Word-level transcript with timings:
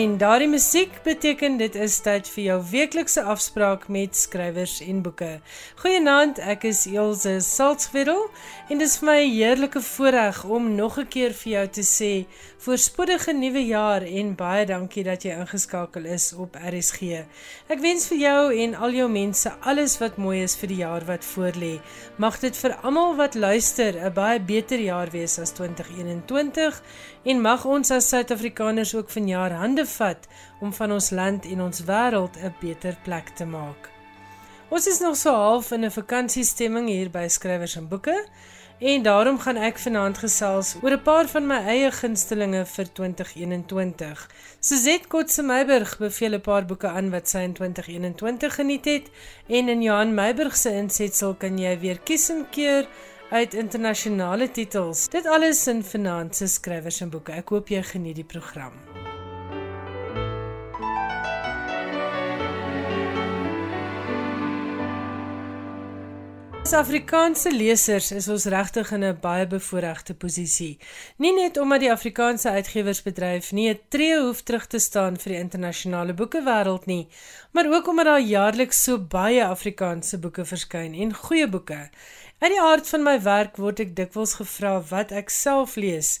En 0.00 0.16
daardie 0.16 0.48
musiek 0.48 0.92
beteken 1.02 1.56
dit 1.60 1.74
is 1.74 1.98
tyd 2.00 2.28
vir 2.32 2.42
jou 2.44 2.56
weeklikse 2.70 3.20
afspraak 3.32 3.82
met 3.92 4.16
skrywers 4.16 4.78
en 4.80 5.02
boeke. 5.04 5.28
Goeienaand, 5.82 6.38
ek 6.40 6.64
is 6.70 6.86
Elsje 6.88 7.34
Salzwetel 7.44 8.22
en 8.70 8.80
dit 8.80 8.86
is 8.86 8.96
vir 9.00 9.08
my 9.10 9.18
'n 9.24 9.34
heerlike 9.34 9.82
voorreg 9.90 10.44
om 10.44 10.74
nog 10.74 10.96
'n 10.98 11.08
keer 11.08 11.34
vir 11.42 11.52
jou 11.52 11.66
te 11.68 11.84
sê 11.84 12.14
voorspoedige 12.60 13.32
nuwe 13.32 13.66
jaar 13.66 14.02
en 14.02 14.34
baie 14.34 14.66
dankie 14.66 15.04
dat 15.04 15.22
jy 15.22 15.30
ingeskakel 15.32 16.04
is 16.04 16.32
op 16.32 16.56
RSG. 16.56 17.24
Ek 17.68 17.80
wens 17.80 18.06
vir 18.06 18.18
jou 18.18 18.54
en 18.54 18.74
al 18.74 18.92
jou 18.92 19.08
mense 19.08 19.52
alles 19.60 19.98
wat 19.98 20.16
mooi 20.16 20.42
is 20.42 20.56
vir 20.56 20.68
die 20.68 20.80
jaar 20.82 21.04
wat 21.04 21.24
voorlê. 21.24 21.80
Mag 22.16 22.40
dit 22.40 22.56
vir 22.56 22.76
almal 22.82 23.16
wat 23.16 23.34
luister 23.34 23.96
'n 23.96 24.12
baie 24.12 24.40
beter 24.40 24.78
jaar 24.78 25.10
wees 25.10 25.38
as 25.38 25.52
2021 25.52 26.82
en 27.24 27.40
mag 27.40 27.64
ons 27.64 27.90
as 27.90 28.08
Suid-Afrikaners 28.08 28.94
ook 28.94 29.10
vanjaar 29.10 29.50
hande 29.52 29.86
vat 29.96 30.28
om 30.60 30.72
van 30.72 30.92
ons 30.92 31.10
land 31.10 31.46
en 31.46 31.62
ons 31.62 31.84
wêreld 31.84 32.36
'n 32.36 32.54
beter 32.60 32.96
plek 33.02 33.28
te 33.28 33.44
maak. 33.44 33.90
Ons 34.70 34.86
is 34.86 35.00
nog 35.00 35.16
so 35.16 35.32
half 35.34 35.70
in 35.72 35.84
'n 35.84 35.90
vakansiestemming 35.90 36.88
hier 36.88 37.10
by 37.10 37.28
Skrywers 37.28 37.76
en 37.76 37.88
Boeke 37.88 38.26
en 38.78 39.02
daarom 39.02 39.38
gaan 39.38 39.56
ek 39.56 39.78
vanaand 39.78 40.18
gesels 40.18 40.76
oor 40.82 40.92
'n 40.92 41.02
paar 41.02 41.26
van 41.28 41.46
my 41.46 41.58
eie 41.68 41.90
gunstelinge 41.90 42.64
vir 42.66 42.92
2021. 42.92 44.28
Suzette 44.60 45.08
Kotse 45.08 45.42
Meiburg 45.42 45.98
beveel 45.98 46.34
'n 46.34 46.40
paar 46.40 46.64
boeke 46.64 46.88
aan 46.88 47.10
wat 47.10 47.28
sy 47.28 47.38
in 47.38 47.52
2021 47.52 48.54
geniet 48.54 48.84
het 48.84 49.10
en 49.46 49.68
in 49.68 49.82
Johan 49.82 50.14
Meiburg 50.14 50.56
se 50.56 50.70
insetsel 50.70 51.34
kan 51.34 51.58
jy 51.58 51.78
weer 51.78 51.98
kies 51.98 52.30
en 52.30 52.46
keur 52.50 52.86
uit 53.30 53.54
internasionale 53.54 54.50
titels. 54.50 55.08
Dit 55.08 55.26
alles 55.26 55.66
in 55.66 55.84
vanaand 55.84 56.36
se 56.36 56.46
skrywers 56.46 57.00
en 57.00 57.10
boeke. 57.10 57.32
Ek 57.32 57.48
hoop 57.48 57.68
jy 57.68 57.82
geniet 57.82 58.14
die 58.14 58.24
program. 58.24 58.89
As 66.60 66.74
Afrikaanse 66.76 67.48
lesers 67.50 68.10
is 68.12 68.26
ons 68.28 68.44
regtig 68.52 68.90
in 68.92 69.04
'n 69.04 69.16
baie 69.20 69.46
bevoordeelde 69.46 70.14
posisie. 70.14 70.78
Nie 71.16 71.32
net 71.32 71.56
omdat 71.56 71.80
die 71.80 71.90
Afrikaanse 71.90 72.50
uitgewersbedryf 72.50 73.52
nie 73.52 73.68
'n 73.70 73.80
tree 73.88 74.20
hoef 74.20 74.42
terug 74.42 74.66
te 74.66 74.78
staan 74.78 75.16
vir 75.16 75.32
die 75.32 75.40
internasionale 75.40 76.14
boekewêreld 76.14 76.86
nie, 76.86 77.08
maar 77.52 77.66
ook 77.72 77.88
omdat 77.88 78.04
daar 78.04 78.20
jaarliks 78.20 78.82
so 78.82 78.98
baie 78.98 79.44
Afrikaanse 79.44 80.18
boeke 80.18 80.44
verskyn 80.44 80.94
en 80.94 81.14
goeie 81.14 81.48
boeke. 81.48 81.90
In 82.40 82.54
die 82.54 82.60
aard 82.64 82.88
van 82.88 83.02
my 83.04 83.18
werk 83.20 83.58
word 83.60 83.82
ek 83.84 83.90
dikwels 83.98 84.30
gevra 84.38 84.70
wat 84.88 85.10
ek 85.12 85.28
self 85.28 85.74
lees. 85.76 86.14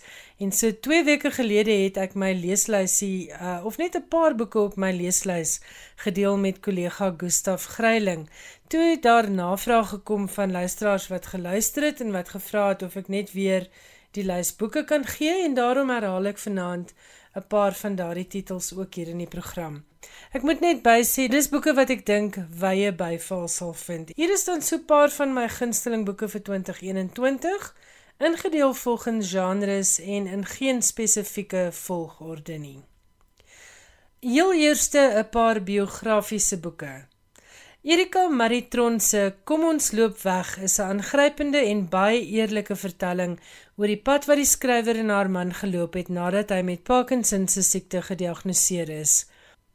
En 0.44 0.50
so 0.52 0.68
2 0.86 1.06
weke 1.06 1.30
gelede 1.32 1.72
het 1.72 1.96
ek 2.02 2.12
my 2.12 2.34
leeslysie 2.36 3.30
uh, 3.32 3.62
of 3.64 3.78
net 3.80 3.96
'n 3.96 4.04
paar 4.12 4.36
boeke 4.36 4.60
op 4.60 4.76
my 4.76 4.90
leeslys 4.92 5.54
gedeel 6.04 6.36
met 6.36 6.60
kollega 6.60 7.08
Gustaf 7.22 7.64
Greiling. 7.76 8.28
Toe 8.68 8.82
het 8.90 9.02
daar 9.08 9.30
navraag 9.30 9.88
gekom 9.96 10.28
van 10.28 10.52
luisteraars 10.52 11.08
wat 11.08 11.32
geluister 11.32 11.88
het 11.88 12.04
en 12.04 12.12
wat 12.12 12.28
gevra 12.36 12.68
het 12.68 12.82
of 12.82 13.00
ek 13.00 13.08
net 13.08 13.32
weer 13.32 13.70
die 14.12 14.24
lys 14.24 14.52
boeke 14.56 14.84
kan 14.84 15.08
gee 15.16 15.44
en 15.44 15.54
daarom 15.56 15.88
herhaal 15.88 16.26
ek 16.26 16.38
vanaand 16.38 16.92
'n 17.32 17.48
paar 17.48 17.72
van 17.72 17.96
daardie 17.96 18.28
titels 18.28 18.76
ook 18.76 18.94
hier 18.94 19.08
in 19.08 19.24
die 19.24 19.34
program. 19.36 19.84
Ek 20.32 20.42
moet 20.42 20.60
net 20.60 20.82
by 20.82 21.00
sê 21.02 21.28
dis 21.28 21.48
boeke 21.50 21.72
wat 21.74 21.90
ek 21.90 22.06
dink 22.06 22.36
wye 22.60 22.92
byval 22.92 23.48
sal 23.48 23.72
vind. 23.74 24.12
Hier 24.16 24.30
is 24.30 24.44
dan 24.44 24.62
so 24.62 24.76
'n 24.76 24.84
paar 24.84 25.10
van 25.10 25.34
my 25.34 25.48
gunsteling 25.48 26.04
boeke 26.04 26.28
vir 26.28 26.42
2021, 26.42 27.74
ingedeel 28.18 28.74
volgens 28.74 29.30
genres 29.30 29.98
en 30.00 30.26
in 30.26 30.44
geen 30.44 30.82
spesifieke 30.82 31.68
volgorde 31.72 32.58
nie. 32.58 32.82
Heel 34.20 34.52
eerste 34.52 35.00
'n 35.18 35.28
paar 35.30 35.62
biografiese 35.62 36.58
boeke. 36.58 37.06
Erika 37.82 38.28
Maritron 38.28 39.00
se 39.00 39.34
Kom 39.44 39.62
ons 39.64 39.92
loop 39.92 40.18
weg 40.22 40.58
is 40.58 40.78
'n 40.78 40.82
aangrypende 40.82 41.58
en 41.58 41.88
baie 41.88 42.20
eerlike 42.26 42.76
vertelling 42.76 43.40
oor 43.76 43.86
die 43.86 44.02
pad 44.08 44.26
wat 44.26 44.36
die 44.36 44.44
skrywer 44.44 44.96
en 44.96 45.08
haar 45.08 45.30
man 45.30 45.54
geloop 45.54 45.94
het 45.94 46.08
nadat 46.08 46.50
hy 46.50 46.60
met 46.62 46.82
Parkinson 46.82 47.48
se 47.48 47.62
siekte 47.62 48.02
gediagnoseer 48.02 48.88
is. 48.88 49.29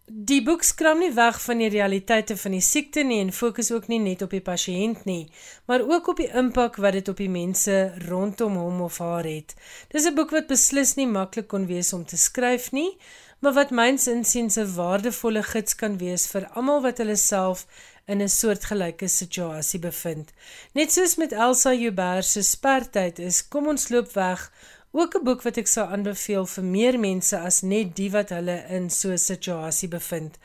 Die 0.05 0.43
boek 0.45 0.61
skram 0.61 0.99
nie 1.01 1.13
weg 1.17 1.39
van 1.41 1.57
die 1.63 1.69
realiteite 1.73 2.35
van 2.37 2.53
die 2.53 2.61
siekte 2.61 3.01
nie 3.01 3.23
en 3.23 3.31
fokus 3.33 3.71
ook 3.73 3.87
nie 3.89 3.97
net 4.03 4.21
op 4.21 4.35
die 4.35 4.41
pasiënt 4.49 5.07
nie, 5.09 5.31
maar 5.65 5.81
ook 5.81 6.11
op 6.13 6.21
die 6.21 6.29
impak 6.29 6.77
wat 6.77 6.93
dit 6.93 7.09
op 7.09 7.17
die 7.17 7.29
mense 7.33 7.77
rondom 8.05 8.53
hom 8.61 8.83
of 8.85 8.99
haar 9.01 9.25
het. 9.25 9.55
Dis 9.89 10.05
'n 10.05 10.13
boek 10.13 10.29
wat 10.29 10.47
beslis 10.47 10.93
nie 10.95 11.07
maklik 11.07 11.47
kon 11.47 11.65
wees 11.65 11.91
om 11.93 12.05
te 12.05 12.17
skryf 12.17 12.71
nie, 12.71 12.97
maar 13.39 13.53
wat 13.53 13.71
myns 13.71 14.07
insiens 14.07 14.57
'n 14.57 14.75
waardevolle 14.75 15.43
gids 15.43 15.75
kan 15.75 15.97
wees 15.97 16.27
vir 16.27 16.45
almal 16.53 16.81
wat 16.81 16.97
hulle 16.97 17.17
self 17.17 17.65
in 18.05 18.21
'n 18.21 18.29
soortgelyke 18.29 19.07
situasie 19.07 19.79
bevind. 19.79 20.33
Net 20.73 20.91
soos 20.91 21.15
met 21.15 21.31
Elsa 21.31 21.73
Joubert 21.73 22.25
se 22.25 22.41
spertyd 22.43 23.19
is 23.19 23.47
Kom 23.47 23.67
ons 23.67 23.89
loop 23.89 24.13
weg 24.13 24.51
Ook 24.97 25.15
'n 25.15 25.23
boek 25.23 25.41
wat 25.41 25.57
ek 25.57 25.67
sou 25.67 25.83
aanbeveel 25.91 26.45
vir 26.45 26.63
meer 26.63 26.95
mense 26.99 27.37
as 27.37 27.57
net 27.61 27.89
die 27.99 28.11
wat 28.11 28.29
hulle 28.35 28.55
in 28.77 28.85
so 28.89 29.09
'n 29.11 29.17
situasie 29.17 29.89
bevind. 29.95 30.37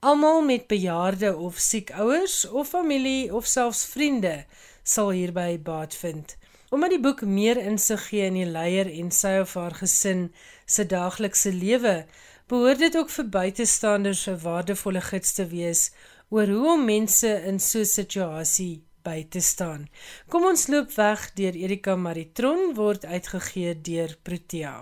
Almal 0.00 0.42
met 0.42 0.66
bejaarde 0.66 1.36
of 1.36 1.58
siek 1.58 1.90
ouers 1.90 2.36
of 2.48 2.68
familie 2.68 3.34
of 3.34 3.46
selfs 3.46 3.84
vriende 3.94 4.44
sal 4.82 5.10
hierby 5.10 5.58
baat 5.58 5.94
vind. 5.94 6.36
Omdat 6.70 6.90
die 6.90 7.00
boek 7.00 7.20
meer 7.22 7.56
insig 7.56 8.06
gee 8.08 8.26
in 8.26 8.38
die 8.38 8.50
leier 8.56 8.86
en 9.00 9.10
sy 9.10 9.38
of 9.40 9.54
haar 9.54 9.74
gesin 9.74 10.32
se 10.66 10.86
daaglikse 10.86 11.52
lewe, 11.52 12.06
behoort 12.46 12.78
dit 12.78 12.96
ook 12.96 13.10
vir 13.10 13.28
buitestanders 13.28 14.26
'n 14.28 14.42
waardevolle 14.42 15.00
gids 15.00 15.32
te 15.32 15.46
wees 15.46 15.90
oor 16.28 16.46
hoe 16.46 16.72
om 16.72 16.84
mense 16.84 17.42
in 17.42 17.58
so 17.60 17.78
'n 17.78 17.94
situasie 18.00 18.85
by 19.06 19.22
te 19.30 19.40
staan. 19.40 19.86
Kom 20.28 20.44
ons 20.50 20.66
loop 20.72 20.90
weg 20.98 21.30
deur 21.38 21.54
Erika 21.62 21.96
Maritron 21.96 22.74
word 22.74 23.06
uitgegee 23.06 23.78
deur 23.88 24.18
Protea. 24.26 24.76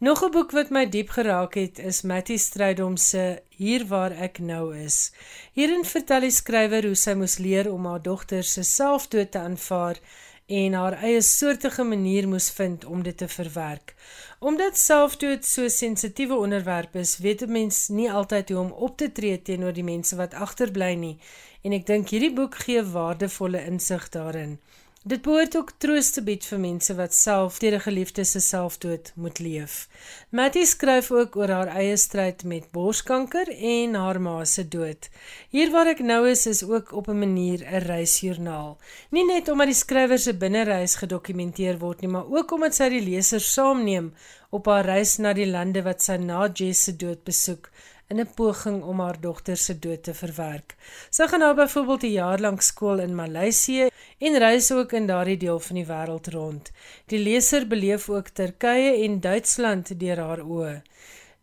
Nog 0.00 0.22
'n 0.24 0.30
boek 0.30 0.50
wat 0.54 0.70
my 0.70 0.84
diep 0.86 1.10
geraak 1.10 1.54
het 1.54 1.78
is 1.78 2.02
Mattie 2.02 2.38
Strydom 2.38 2.96
se 2.96 3.42
Hier 3.48 3.86
waar 3.86 4.12
ek 4.12 4.38
nou 4.38 4.76
is. 4.76 5.12
Hierin 5.52 5.84
vertel 5.84 6.20
die 6.20 6.30
skrywer 6.30 6.84
hoe 6.86 6.94
sy 6.94 7.14
moes 7.14 7.38
leer 7.38 7.72
om 7.72 7.86
haar 7.86 8.02
dogter 8.02 8.44
se 8.44 8.62
selfdood 8.62 9.30
te 9.30 9.38
aanvaar 9.38 9.98
en 10.46 10.72
haar 10.72 10.96
eie 11.02 11.22
soortige 11.22 11.84
manier 11.84 12.28
moes 12.28 12.50
vind 12.50 12.84
om 12.84 13.02
dit 13.02 13.16
te 13.16 13.28
verwerk. 13.28 13.94
Omdat 14.40 14.78
selfdood 14.78 15.44
so 15.44 15.62
'n 15.62 15.70
sensitiewe 15.70 16.34
onderwerp 16.34 16.94
is, 16.94 17.18
weet 17.18 17.42
'n 17.42 17.52
mens 17.52 17.88
nie 17.88 18.12
altyd 18.12 18.48
hoe 18.48 18.58
om 18.58 18.72
op 18.72 18.96
te 18.96 19.12
tree 19.12 19.42
teenoor 19.42 19.72
die 19.72 19.84
mense 19.84 20.16
wat 20.16 20.34
agterbly 20.34 20.94
nie 20.94 21.18
en 21.62 21.72
ek 21.72 21.86
dink 21.86 22.08
hierdie 22.08 22.32
boek 22.32 22.54
gee 22.54 22.82
waardevolle 22.82 23.64
insig 23.64 24.08
daarin. 24.08 24.60
Dit 25.08 25.22
behoort 25.24 25.56
ook 25.56 25.70
troos 25.80 26.10
te 26.12 26.20
bied 26.20 26.44
vir 26.44 26.58
mense 26.60 26.94
wat 26.98 27.14
self 27.16 27.58
deur 27.62 27.74
'n 27.76 27.84
geliefde 27.84 28.24
se 28.28 28.40
selfdood 28.44 29.12
moet 29.16 29.38
leef. 29.38 29.88
Mattie 30.30 30.66
skryf 30.66 31.10
ook 31.10 31.36
oor 31.36 31.48
haar 31.48 31.70
eie 31.80 31.96
stryd 31.96 32.44
met 32.44 32.70
borskanker 32.72 33.48
en 33.48 33.94
haar 33.94 34.20
ma 34.20 34.44
se 34.44 34.68
dood. 34.68 35.08
Hier 35.48 35.70
waar 35.70 35.88
ek 35.94 36.00
nou 36.00 36.28
is 36.28 36.46
is 36.46 36.62
ook 36.62 36.92
op 36.92 37.08
'n 37.08 37.18
manier 37.18 37.64
'n 37.64 37.86
reisjoernaal. 37.86 38.78
Nie 39.10 39.24
net 39.24 39.48
omdat 39.48 39.66
die 39.66 39.82
skrywer 39.84 40.18
se 40.18 40.34
binnereis 40.34 40.94
gedokumenteer 40.94 41.78
word 41.78 42.00
nie, 42.00 42.10
maar 42.10 42.28
ook 42.28 42.52
omdat 42.52 42.74
sy 42.74 42.88
die 42.88 43.04
leser 43.10 43.40
saamneem 43.40 44.12
op 44.50 44.66
haar 44.66 44.84
reis 44.84 45.16
na 45.16 45.32
die 45.32 45.50
lande 45.50 45.82
wat 45.82 46.02
sy 46.02 46.16
na 46.16 46.50
Jess 46.52 46.82
se 46.82 46.96
dood 46.96 47.24
besoek 47.24 47.70
in 48.08 48.20
'n 48.20 48.34
poging 48.34 48.82
om 48.82 49.00
haar 49.00 49.20
dogter 49.20 49.56
se 49.56 49.78
dood 49.78 50.02
te 50.02 50.14
verwerk. 50.14 50.76
Sy 51.10 51.26
gaan 51.26 51.40
nou 51.40 51.54
byvoorbeeld 51.54 52.02
'n 52.02 52.18
jaar 52.22 52.40
lank 52.40 52.60
skool 52.62 52.98
in 52.98 53.14
Maleisië 53.14 53.88
en 54.18 54.38
reis 54.38 54.70
ook 54.72 54.92
in 54.92 55.06
daardie 55.06 55.36
deel 55.36 55.60
van 55.60 55.76
die 55.76 55.86
wêreld 55.86 56.26
rond. 56.28 56.70
Die 57.06 57.18
leser 57.18 57.66
beleef 57.66 58.08
ook 58.08 58.28
Turkye 58.28 59.04
en 59.04 59.20
Duitsland 59.20 60.00
deur 60.00 60.18
haar 60.18 60.40
oë. 60.40 60.82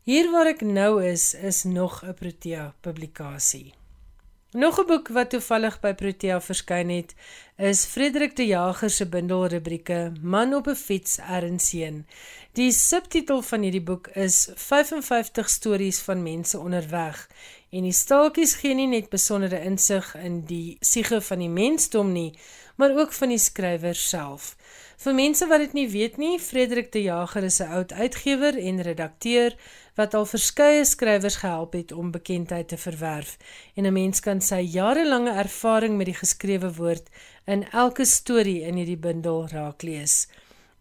Hier 0.04 0.32
waar 0.32 0.46
ek 0.46 0.62
nou 0.62 1.04
is, 1.04 1.34
is 1.34 1.64
nog 1.64 2.04
'n 2.04 2.14
Protea 2.14 2.74
publikasie. 2.82 3.74
Nog 4.52 4.80
'n 4.80 4.86
boek 4.88 5.08
wat 5.08 5.30
toevallig 5.30 5.80
by 5.80 5.94
Protea 5.94 6.42
verskyn 6.42 6.90
het, 6.90 7.16
is 7.58 7.86
Frederik 7.86 8.36
de 8.36 8.46
Jager 8.46 8.90
se 8.90 9.06
bundel 9.06 9.48
rubrieke 9.48 10.12
Man 10.22 10.54
op 10.54 10.68
'n 10.68 10.76
fiets 10.76 11.18
ernseen. 11.20 12.06
Die 12.56 12.72
subtitel 12.72 13.42
van 13.44 13.66
hierdie 13.66 13.84
boek 13.84 14.06
is 14.16 14.36
55 14.56 15.50
stories 15.52 15.98
van 16.06 16.22
mense 16.24 16.56
onderweg 16.56 17.18
en 17.75 17.84
die 17.84 17.96
staaltjies 17.98 18.54
gee 18.62 18.78
nie 18.78 18.86
net 18.88 19.10
besondere 19.12 19.60
insig 19.68 20.13
in 20.16 20.38
die 20.48 20.78
siege 20.80 21.19
van 21.28 21.44
die 21.44 21.50
mensdom 21.52 22.13
nie, 22.16 22.30
maar 22.80 22.96
ook 22.96 23.12
van 23.18 23.34
die 23.34 23.42
skrywer 23.44 24.00
self. 24.00 24.54
Vir 25.04 25.18
mense 25.18 25.50
wat 25.52 25.66
dit 25.66 25.75
nie 25.75 25.90
weet 25.92 26.16
nie, 26.16 26.40
Frederik 26.40 26.94
de 26.94 27.02
Jager 27.10 27.44
is 27.44 27.60
'n 27.60 27.75
oud 27.75 27.92
uitgewer 27.92 28.56
en 28.56 28.81
redakteur 28.88 29.58
wat 30.00 30.13
al 30.13 30.25
verskeie 30.25 30.86
skrywers 30.86 31.42
gehelp 31.44 31.74
het 31.74 31.92
om 31.92 32.12
bekendheid 32.12 32.68
te 32.68 32.78
verwerf 32.78 33.38
en 33.75 33.84
'n 33.84 33.94
mens 33.94 34.19
kan 34.22 34.42
sy 34.42 34.63
jarelange 34.63 35.36
ervaring 35.44 35.98
met 35.98 36.06
die 36.06 36.22
geskrewe 36.24 36.74
woord 36.74 37.10
in 37.46 37.68
elke 37.72 38.06
storie 38.06 38.62
in 38.62 38.75
hierdie 38.75 39.01
bundel 39.08 39.48
raak 39.48 39.81
lees. 39.81 40.28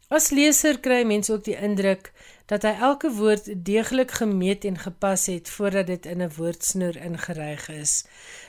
As 0.08 0.30
leser 0.30 0.80
kry 0.84 1.02
mens 1.08 1.30
ook 1.30 1.44
die 1.44 1.56
indruk 1.56 2.12
dat 2.46 2.62
hy 2.62 2.74
elke 2.86 3.08
woord 3.16 3.46
deeglik 3.64 4.10
gemeet 4.20 4.64
en 4.68 4.76
gepas 4.78 5.26
het 5.32 5.48
voordat 5.48 5.86
dit 5.86 6.06
in 6.06 6.22
'n 6.22 6.34
woordsnoer 6.36 6.96
ingeryg 6.96 7.68
is. 7.68 8.04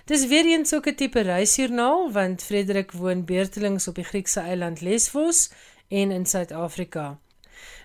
Dis 0.06 0.28
weer 0.28 0.46
eens 0.46 0.74
ook 0.74 0.88
'n 0.88 0.96
tipe 0.96 1.22
reisjoernaal 1.22 2.12
want 2.12 2.44
Frederik 2.44 2.92
woon 2.92 3.25
beurtelings 3.25 3.88
op 3.88 3.96
die 3.96 4.04
Griekse 4.04 4.40
eiland 4.40 4.81
Lesvos 4.81 5.50
en 5.88 6.12
in 6.12 6.25
Suid-Afrika. 6.25 7.19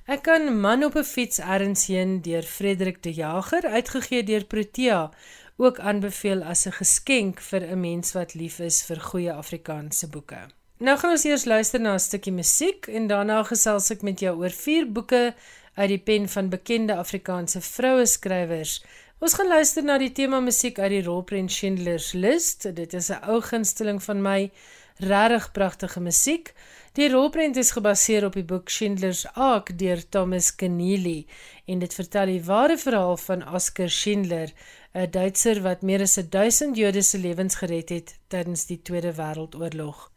Ek 0.07 0.23
kan 0.23 0.61
Man 0.61 0.85
op 0.85 0.97
'n 0.97 1.05
fiets 1.05 1.39
erns 1.39 1.87
heen 1.87 2.23
deur 2.23 2.43
Frederik 2.43 3.03
de 3.03 3.13
Jager 3.13 3.67
uitgegee 3.67 4.23
deur 4.23 4.45
Protea 4.45 5.11
ook 5.57 5.79
aanbeveel 5.79 6.43
as 6.43 6.67
'n 6.67 6.73
geskenk 6.73 7.41
vir 7.41 7.63
'n 7.63 7.81
mens 7.81 8.13
wat 8.13 8.35
lief 8.35 8.59
is 8.59 8.83
vir 8.83 9.01
goeie 9.01 9.33
Afrikaanse 9.33 10.09
boeke. 10.09 10.60
Nou 10.81 10.95
gaan 10.97 11.13
ons 11.13 11.27
eers 11.29 11.43
luister 11.45 11.81
na 11.81 11.91
'n 11.95 12.01
stukkie 12.01 12.33
musiek 12.33 12.87
en 12.89 13.07
daarna 13.07 13.43
gesels 13.45 13.91
ek 13.91 14.03
met 14.03 14.21
jou 14.21 14.33
oor 14.41 14.55
vier 14.65 14.87
boeke 14.93 15.35
uit 15.75 15.89
die 15.89 15.99
pen 15.99 16.29
van 16.29 16.49
bekende 16.49 16.95
Afrikaanse 16.97 17.61
vroue 17.61 18.07
skrywers. 18.07 18.83
Ons 19.19 19.35
gaan 19.35 19.49
luister 19.49 19.85
na 19.85 19.99
die 19.99 20.13
tema 20.13 20.41
musiek 20.41 20.79
uit 20.79 20.91
die 20.91 21.03
rolprent 21.03 21.53
Schindler's 21.53 22.13
List. 22.13 22.75
Dit 22.75 22.95
is 22.95 23.11
'n 23.11 23.21
ou 23.29 23.41
gunsteling 23.41 24.03
van 24.03 24.23
my, 24.23 24.51
regtig 24.97 25.53
pragtige 25.53 26.01
musiek. 26.01 26.55
Die 26.93 27.11
rolprent 27.11 27.57
is 27.57 27.71
gebaseer 27.71 28.25
op 28.25 28.33
die 28.33 28.45
boek 28.45 28.69
Schindler's 28.69 29.27
Ark 29.35 29.79
deur 29.79 30.09
Thomas 30.09 30.55
Keneally 30.55 31.27
en 31.67 31.79
dit 31.79 31.95
vertel 31.95 32.27
die 32.27 32.45
ware 32.45 32.79
verhaal 32.79 33.17
van 33.17 33.55
Oskar 33.55 33.91
Schindler, 33.91 34.49
'n 34.95 35.11
Duitser 35.11 35.61
wat 35.63 35.83
meer 35.83 36.01
as 36.01 36.15
1000 36.15 36.77
Jode 36.77 37.03
se 37.03 37.19
lewens 37.19 37.55
gered 37.55 37.89
het 37.89 38.19
tydens 38.29 38.67
die 38.67 38.83
Tweede 38.83 39.13
Wêreldoorlog. 39.13 40.11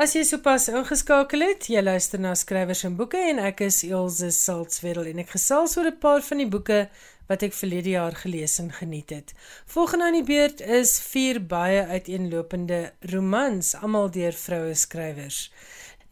As 0.00 0.14
jy 0.16 0.22
sopas 0.24 0.70
ingeskakel 0.72 1.42
het, 1.44 1.66
jy 1.68 1.82
luister 1.84 2.20
na 2.24 2.30
skrywers 2.32 2.80
en 2.88 2.94
boeke 2.96 3.18
en 3.28 3.42
ek 3.44 3.58
is 3.66 3.82
Elsje 3.84 4.30
Salzwetel 4.32 5.10
en 5.10 5.20
ek 5.20 5.34
gesels 5.34 5.76
oor 5.76 5.90
'n 5.90 6.00
paar 6.00 6.24
van 6.24 6.40
die 6.40 6.48
boeke 6.48 6.88
wat 7.28 7.42
ek 7.42 7.52
verlede 7.52 7.92
jaar 7.92 8.16
gelees 8.16 8.56
en 8.58 8.72
geniet 8.72 9.10
het. 9.10 9.34
Volgende 9.66 10.06
aan 10.06 10.16
die 10.16 10.24
beurt 10.24 10.62
is 10.64 10.96
vier 11.12 11.44
baie 11.44 11.84
uiteenlopende 11.84 12.92
romans, 13.12 13.74
almal 13.74 14.08
deur 14.08 14.32
vroue 14.32 14.74
skrywers. 14.74 15.50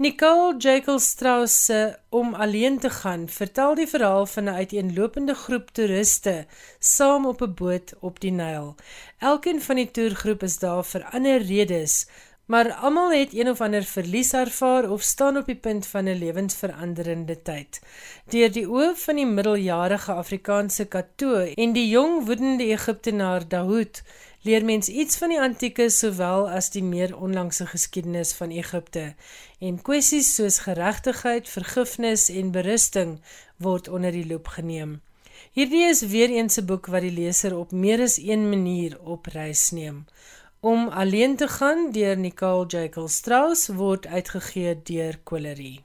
Nicole 0.00 0.56
Jekyll 0.58 0.98
Strauss 0.98 1.64
se 1.64 1.96
Om 2.08 2.34
alleen 2.34 2.78
te 2.78 2.90
gaan 2.90 3.28
vertel 3.28 3.74
die 3.74 3.88
verhaal 3.88 4.26
van 4.26 4.44
'n 4.44 4.60
uiteenlopende 4.60 5.34
groep 5.34 5.70
toeriste 5.70 6.46
saam 6.78 7.26
op 7.26 7.42
'n 7.42 7.54
boot 7.54 7.92
op 8.00 8.20
die 8.20 8.32
Nyl. 8.32 8.74
Elkeen 9.18 9.62
van 9.62 9.76
die 9.76 9.90
toergroep 9.90 10.42
is 10.42 10.58
daar 10.58 10.84
vir 10.84 11.04
ander 11.04 11.42
redes, 11.42 12.06
maar 12.50 12.72
almal 12.72 13.12
het 13.12 13.34
een 13.34 13.48
of 13.48 13.60
ander 13.60 13.84
verlies 13.86 14.32
ervaar 14.32 14.90
of 14.90 15.02
staan 15.02 15.36
op 15.36 15.46
die 15.46 15.56
punt 15.66 15.86
van 15.86 16.04
'n 16.04 16.18
lewensveranderende 16.18 17.42
tyd. 17.42 17.80
Deur 18.26 18.52
die 18.52 18.66
oë 18.66 18.94
van 19.04 19.16
die 19.16 19.26
middeljarige 19.26 20.12
Afrikaanse 20.12 20.84
Kato 20.84 21.34
en 21.54 21.72
die 21.72 21.88
jong 21.88 22.26
woedende 22.26 22.64
Egiptenaar 22.64 23.48
Dahoud, 23.48 24.02
leer 24.42 24.64
mens 24.64 24.88
iets 24.88 25.16
van 25.16 25.28
die 25.28 25.40
antieke 25.40 25.90
sowel 25.90 26.50
as 26.50 26.70
die 26.70 26.82
meer 26.82 27.16
onlangse 27.16 27.66
geskiedenis 27.66 28.32
van 28.32 28.50
Egipte. 28.50 29.14
En 29.60 29.82
kwessies 29.82 30.34
soos 30.34 30.58
geregtigheid, 30.58 31.48
vergifnis 31.48 32.28
en 32.28 32.50
berusting 32.50 33.20
word 33.56 33.88
onder 33.88 34.12
die 34.12 34.26
loep 34.26 34.46
geneem. 34.46 35.00
Hierdie 35.52 35.86
is 35.88 36.02
weer 36.02 36.30
eens 36.30 36.58
'n 36.58 36.66
boek 36.66 36.86
wat 36.86 37.00
die 37.00 37.14
leser 37.14 37.56
op 37.56 37.70
meer 37.72 38.00
as 38.00 38.18
een 38.18 38.48
manier 38.48 38.98
op 39.04 39.26
reis 39.26 39.70
neem. 39.70 40.06
Om 40.62 40.88
alleen 40.88 41.36
te 41.36 41.48
gaan 41.48 41.90
deur 41.90 42.16
Nicole 42.16 42.66
Jekyll 42.66 43.08
Strauss 43.08 43.68
word 43.68 44.06
uitgegee 44.06 44.74
deur 44.84 45.16
Quillery. 45.24 45.78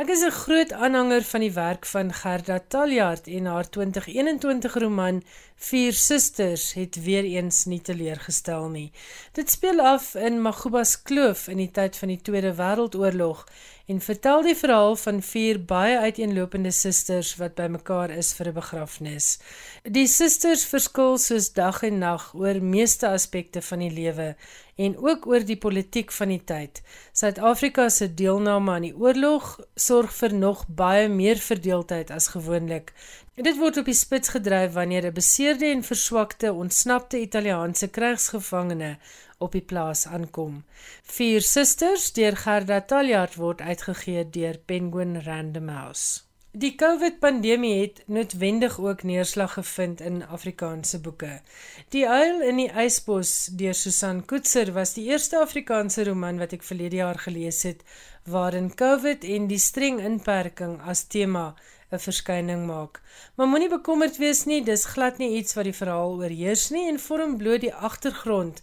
Ek 0.00 0.08
is 0.08 0.22
'n 0.24 0.32
groot 0.32 0.72
aanhanger 0.72 1.24
van 1.32 1.40
die 1.44 1.52
werk 1.52 1.84
van 1.86 2.12
Gerda 2.12 2.56
Taljaard 2.68 3.26
en 3.28 3.44
haar 3.44 3.68
2021 3.68 4.74
roman 4.74 5.22
Vier 5.56 5.92
Susters 5.92 6.72
het 6.72 6.96
weer 7.04 7.24
eens 7.24 7.64
nie 7.64 7.80
teleurgestel 7.80 8.68
nie. 8.68 8.92
Dit 9.32 9.50
speel 9.50 9.80
af 9.80 10.14
in 10.14 10.40
Magubas 10.40 11.02
Kloof 11.02 11.48
in 11.48 11.56
die 11.56 11.70
tyd 11.70 11.96
van 11.96 12.08
die 12.08 12.22
Tweede 12.22 12.54
Wêreldoorlog 12.54 13.44
en 13.86 14.00
vertel 14.00 14.42
die 14.42 14.56
verhaal 14.56 14.96
van 14.96 15.22
vier 15.22 15.60
baie 15.64 15.98
uiteenlopende 15.98 16.70
susters 16.70 17.34
wat 17.40 17.54
bymekaar 17.54 18.10
is 18.10 18.32
vir 18.32 18.48
'n 18.48 18.54
begrafnis. 18.54 19.38
Die 19.82 20.06
susters 20.06 20.64
verskil 20.64 21.18
soos 21.18 21.52
dag 21.52 21.82
en 21.82 21.98
nag 21.98 22.34
oor 22.34 22.62
meeste 22.62 23.08
aspekte 23.08 23.62
van 23.62 23.78
die 23.78 23.90
lewe 23.90 24.36
en 24.76 24.96
ook 24.96 25.26
oor 25.26 25.44
die 25.44 25.56
politiek 25.56 26.12
van 26.12 26.28
die 26.28 26.44
tyd. 26.44 26.82
Suid-Afrika 27.12 27.88
se 27.88 28.14
deelname 28.14 28.72
aan 28.72 28.86
die 28.86 28.96
oorlog 28.96 29.58
sorg 29.74 30.14
vir 30.14 30.34
nog 30.34 30.64
baie 30.68 31.08
meer 31.08 31.36
verdeeldheid 31.36 32.10
as 32.10 32.28
gewoonlik. 32.28 32.92
Dit 33.34 33.56
word 33.56 33.76
op 33.80 33.86
die 33.88 33.96
spits 33.96 34.28
gedryf 34.28 34.72
wanneer 34.72 35.06
'n 35.06 35.12
beseerde 35.12 35.66
en 35.66 35.82
verswakte 35.82 36.52
ontsnapte 36.52 37.18
Italiaanse 37.18 37.88
krygsgevangene 37.88 38.98
op 39.42 39.52
die 39.58 39.64
plaas 39.72 40.06
aankom. 40.06 40.62
Vier 41.02 41.42
Susters 41.42 42.12
deur 42.16 42.36
Gerda 42.44 42.80
Taljaard 42.80 43.34
word 43.36 43.60
uitgegee 43.60 44.28
deur 44.30 44.60
Penguin 44.66 45.18
Random 45.26 45.68
House. 45.68 46.22
Die 46.52 46.74
COVID-pandemie 46.76 47.80
het 47.80 48.02
noodwendig 48.12 48.74
ook 48.80 49.02
neerslag 49.08 49.54
gevind 49.56 50.00
in 50.00 50.18
Afrikaanse 50.26 51.00
boeke. 51.00 51.40
Die 51.88 52.04
Uil 52.08 52.42
in 52.44 52.58
die 52.60 52.68
Ysbos 52.84 53.48
deur 53.56 53.74
Susan 53.74 54.20
Koetser 54.28 54.74
was 54.76 54.92
die 54.92 55.06
eerste 55.08 55.40
Afrikaanse 55.40 56.04
roman 56.04 56.42
wat 56.42 56.52
ek 56.52 56.66
verlede 56.68 57.00
jaar 57.00 57.16
gelees 57.24 57.62
het 57.64 57.80
waarin 58.28 58.68
COVID 58.76 59.24
en 59.24 59.48
die 59.48 59.58
streng 59.58 60.02
inperking 60.04 60.76
as 60.84 61.06
tema 61.08 61.54
'n 61.92 62.04
verskyning 62.04 62.66
maak. 62.66 63.00
Maar 63.34 63.48
moenie 63.48 63.72
bekommerd 63.72 64.20
wees 64.20 64.44
nie, 64.44 64.60
dis 64.64 64.84
glad 64.84 65.18
nie 65.18 65.36
iets 65.40 65.54
wat 65.54 65.64
die 65.64 65.80
verhaal 65.80 66.20
oorheers 66.20 66.68
nie 66.70 66.88
en 66.88 67.00
vorm 67.00 67.36
bloot 67.40 67.64
die 67.64 67.74
agtergrond 67.74 68.62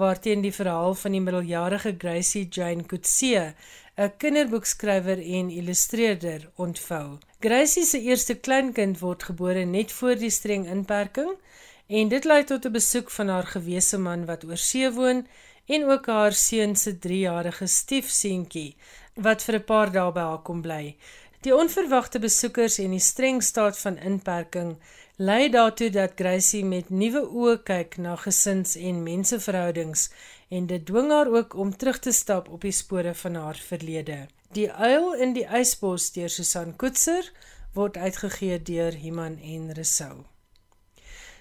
waarteen 0.00 0.40
die 0.42 0.54
verhaal 0.54 0.94
van 0.94 1.12
die 1.12 1.20
middeljarige 1.20 1.94
Gracie 1.98 2.46
Jane 2.48 2.86
Coetzee, 2.88 3.52
'n 3.96 4.12
kinderboekskrywer 4.16 5.18
en 5.18 5.50
illustreerder, 5.50 6.50
ontvou. 6.56 7.18
Gracie 7.40 7.84
se 7.84 8.00
eerste 8.00 8.34
kleinkind 8.34 8.98
word 9.00 9.22
gebore 9.22 9.64
net 9.64 9.92
voor 9.92 10.16
die 10.16 10.30
streng 10.30 10.66
inperking 10.66 11.30
en 11.86 12.08
dit 12.08 12.24
lei 12.24 12.44
tot 12.44 12.64
'n 12.66 12.72
besoek 12.72 13.10
van 13.10 13.28
haar 13.28 13.46
gewese 13.46 13.98
man 13.98 14.26
wat 14.26 14.44
oor 14.44 14.56
see 14.56 14.90
woon 14.90 15.26
en 15.66 15.84
ook 15.90 16.06
haar 16.06 16.32
seun 16.32 16.76
se 16.76 16.92
3-jarige 16.98 17.66
stiefseentjie 17.66 18.76
wat 19.14 19.42
vir 19.42 19.54
'n 19.54 19.64
paar 19.64 19.92
dae 19.92 20.12
by 20.12 20.24
haar 20.30 20.42
kom 20.42 20.62
bly. 20.62 20.96
Die 21.40 21.54
onverwagte 21.56 22.18
besoekers 22.18 22.78
en 22.78 22.90
die 22.90 23.00
streng 23.00 23.42
staat 23.42 23.78
van 23.78 23.96
inperking 23.98 24.76
lei 25.20 25.50
daartoe 25.52 25.90
dat 25.92 26.12
Gracie 26.16 26.64
met 26.64 26.88
nuwe 26.88 27.20
oë 27.28 27.58
kyk 27.68 27.98
na 28.00 28.14
gesins- 28.16 28.76
en 28.76 29.02
menseverhoudings 29.04 30.06
en 30.48 30.66
dit 30.66 30.86
dwing 30.86 31.10
haar 31.12 31.28
ook 31.28 31.54
om 31.54 31.76
terug 31.76 31.98
te 31.98 32.12
stap 32.12 32.48
op 32.48 32.60
die 32.64 32.72
spore 32.72 33.12
van 33.14 33.34
haar 33.34 33.60
verlede. 33.68 34.26
Die 34.56 34.72
uil 34.72 35.12
in 35.14 35.34
die 35.36 35.44
ysbos 35.44 36.12
deur 36.16 36.32
Susan 36.32 36.72
Koetser 36.76 37.28
word 37.76 37.96
uitgegee 37.96 38.62
deur 38.62 38.96
Iman 38.96 39.36
en 39.44 39.72
Resou. 39.76 40.24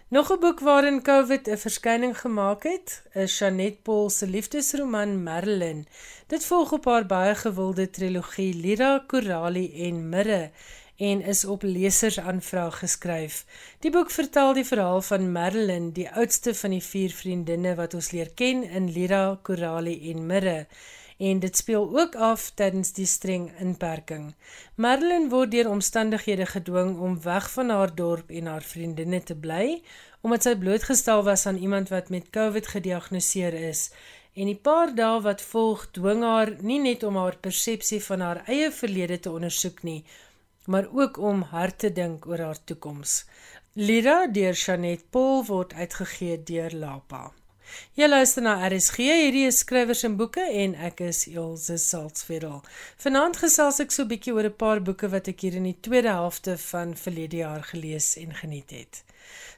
Nog 0.10 0.32
'n 0.32 0.40
boek 0.40 0.60
waarin 0.60 1.02
COVID 1.02 1.48
'n 1.48 1.58
verskyning 1.58 2.20
gemaak 2.20 2.64
het, 2.64 3.04
is 3.14 3.40
Janet 3.40 3.84
Paul 3.84 4.10
se 4.10 4.28
liefdesroman 4.28 5.24
Marilyn. 5.24 5.88
Dit 6.28 6.46
volg 6.46 6.72
op 6.72 6.86
haar 6.86 7.06
baie 7.06 7.36
gewilde 7.36 7.90
trilogie 7.90 8.54
Lyra, 8.54 9.04
Coralie 9.08 9.74
en 9.74 10.10
Mirre 10.10 10.52
en 11.00 11.22
is 11.22 11.46
op 11.46 11.63
lesersaanvraag 11.63 12.79
geskryf. 12.79 13.46
Die 13.79 13.91
boek 13.91 14.12
vertel 14.12 14.53
die 14.58 14.65
verhaal 14.68 15.01
van 15.01 15.32
Madeline, 15.32 15.94
die 15.96 16.10
oudste 16.12 16.51
van 16.53 16.75
die 16.75 16.84
vier 16.84 17.13
vriendinne 17.15 17.75
wat 17.79 17.96
ons 17.96 18.12
leer 18.12 18.34
ken 18.36 18.65
in 18.68 18.91
Lira, 18.91 19.39
Coralie 19.44 20.12
en 20.12 20.25
Mirre. 20.27 20.65
En 21.20 21.39
dit 21.39 21.56
speel 21.56 21.88
ook 22.00 22.15
af 22.15 22.50
tydens 22.56 22.91
die 22.96 23.08
streng 23.08 23.50
inperking. 23.60 24.34
Madeline 24.75 25.32
word 25.32 25.51
deur 25.56 25.72
omstandighede 25.72 26.46
gedwing 26.51 26.98
om 27.00 27.18
weg 27.24 27.50
van 27.56 27.72
haar 27.75 27.96
dorp 27.96 28.32
en 28.32 28.51
haar 28.51 28.63
vriendinne 28.63 29.24
te 29.24 29.36
bly, 29.36 29.82
omdat 30.22 30.48
sy 30.48 30.56
blootgestel 30.60 31.24
was 31.24 31.46
aan 31.48 31.60
iemand 31.60 31.91
wat 31.96 32.12
met 32.12 32.32
COVID 32.36 32.68
gediagnoseer 32.75 33.56
is. 33.72 33.89
En 34.36 34.48
die 34.51 34.56
paar 34.56 34.91
dae 34.96 35.20
wat 35.24 35.41
volg, 35.41 35.89
dwing 35.96 36.24
haar 36.24 36.53
nie 36.63 36.79
net 36.79 37.03
om 37.03 37.15
haar 37.20 37.39
persepsie 37.39 38.00
van 38.03 38.24
haar 38.24 38.44
eie 38.48 38.72
verlede 38.72 39.20
te 39.20 39.32
ondersoek 39.32 39.84
nie, 39.84 40.03
maar 40.66 40.88
ook 40.94 41.18
om 41.18 41.42
hard 41.42 41.80
te 41.80 41.92
dink 41.92 42.28
oor 42.28 42.39
haar 42.39 42.63
toekoms. 42.63 43.25
Lira 43.74 44.28
deur 44.28 44.54
Janet 44.54 45.10
Paul 45.10 45.46
word 45.46 45.74
uitgegee 45.74 46.44
deur 46.44 46.74
Lapa. 46.74 47.32
Jy 47.94 48.08
luister 48.08 48.44
na 48.44 48.56
RSG, 48.68 48.98
hierdie 48.98 49.46
is 49.48 49.60
skrywers 49.64 50.04
en 50.04 50.16
boeke 50.16 50.46
en 50.64 50.76
ek 50.76 51.02
is 51.02 51.26
Elsje 51.28 51.78
Salzwetel. 51.78 52.62
Vanaand 53.04 53.38
gesels 53.38 53.80
ek 53.80 53.92
so 53.92 54.04
'n 54.04 54.12
bietjie 54.14 54.34
oor 54.34 54.48
'n 54.50 54.56
paar 54.56 54.82
boeke 54.82 55.10
wat 55.10 55.28
ek 55.28 55.42
hier 55.42 55.56
in 55.56 55.64
die 55.64 55.80
tweede 55.82 56.10
helfte 56.10 56.58
van 56.58 56.96
verlede 56.96 57.38
jaar 57.38 57.64
gelees 57.64 58.16
en 58.18 58.34
geniet 58.34 58.72
het. 58.72 59.04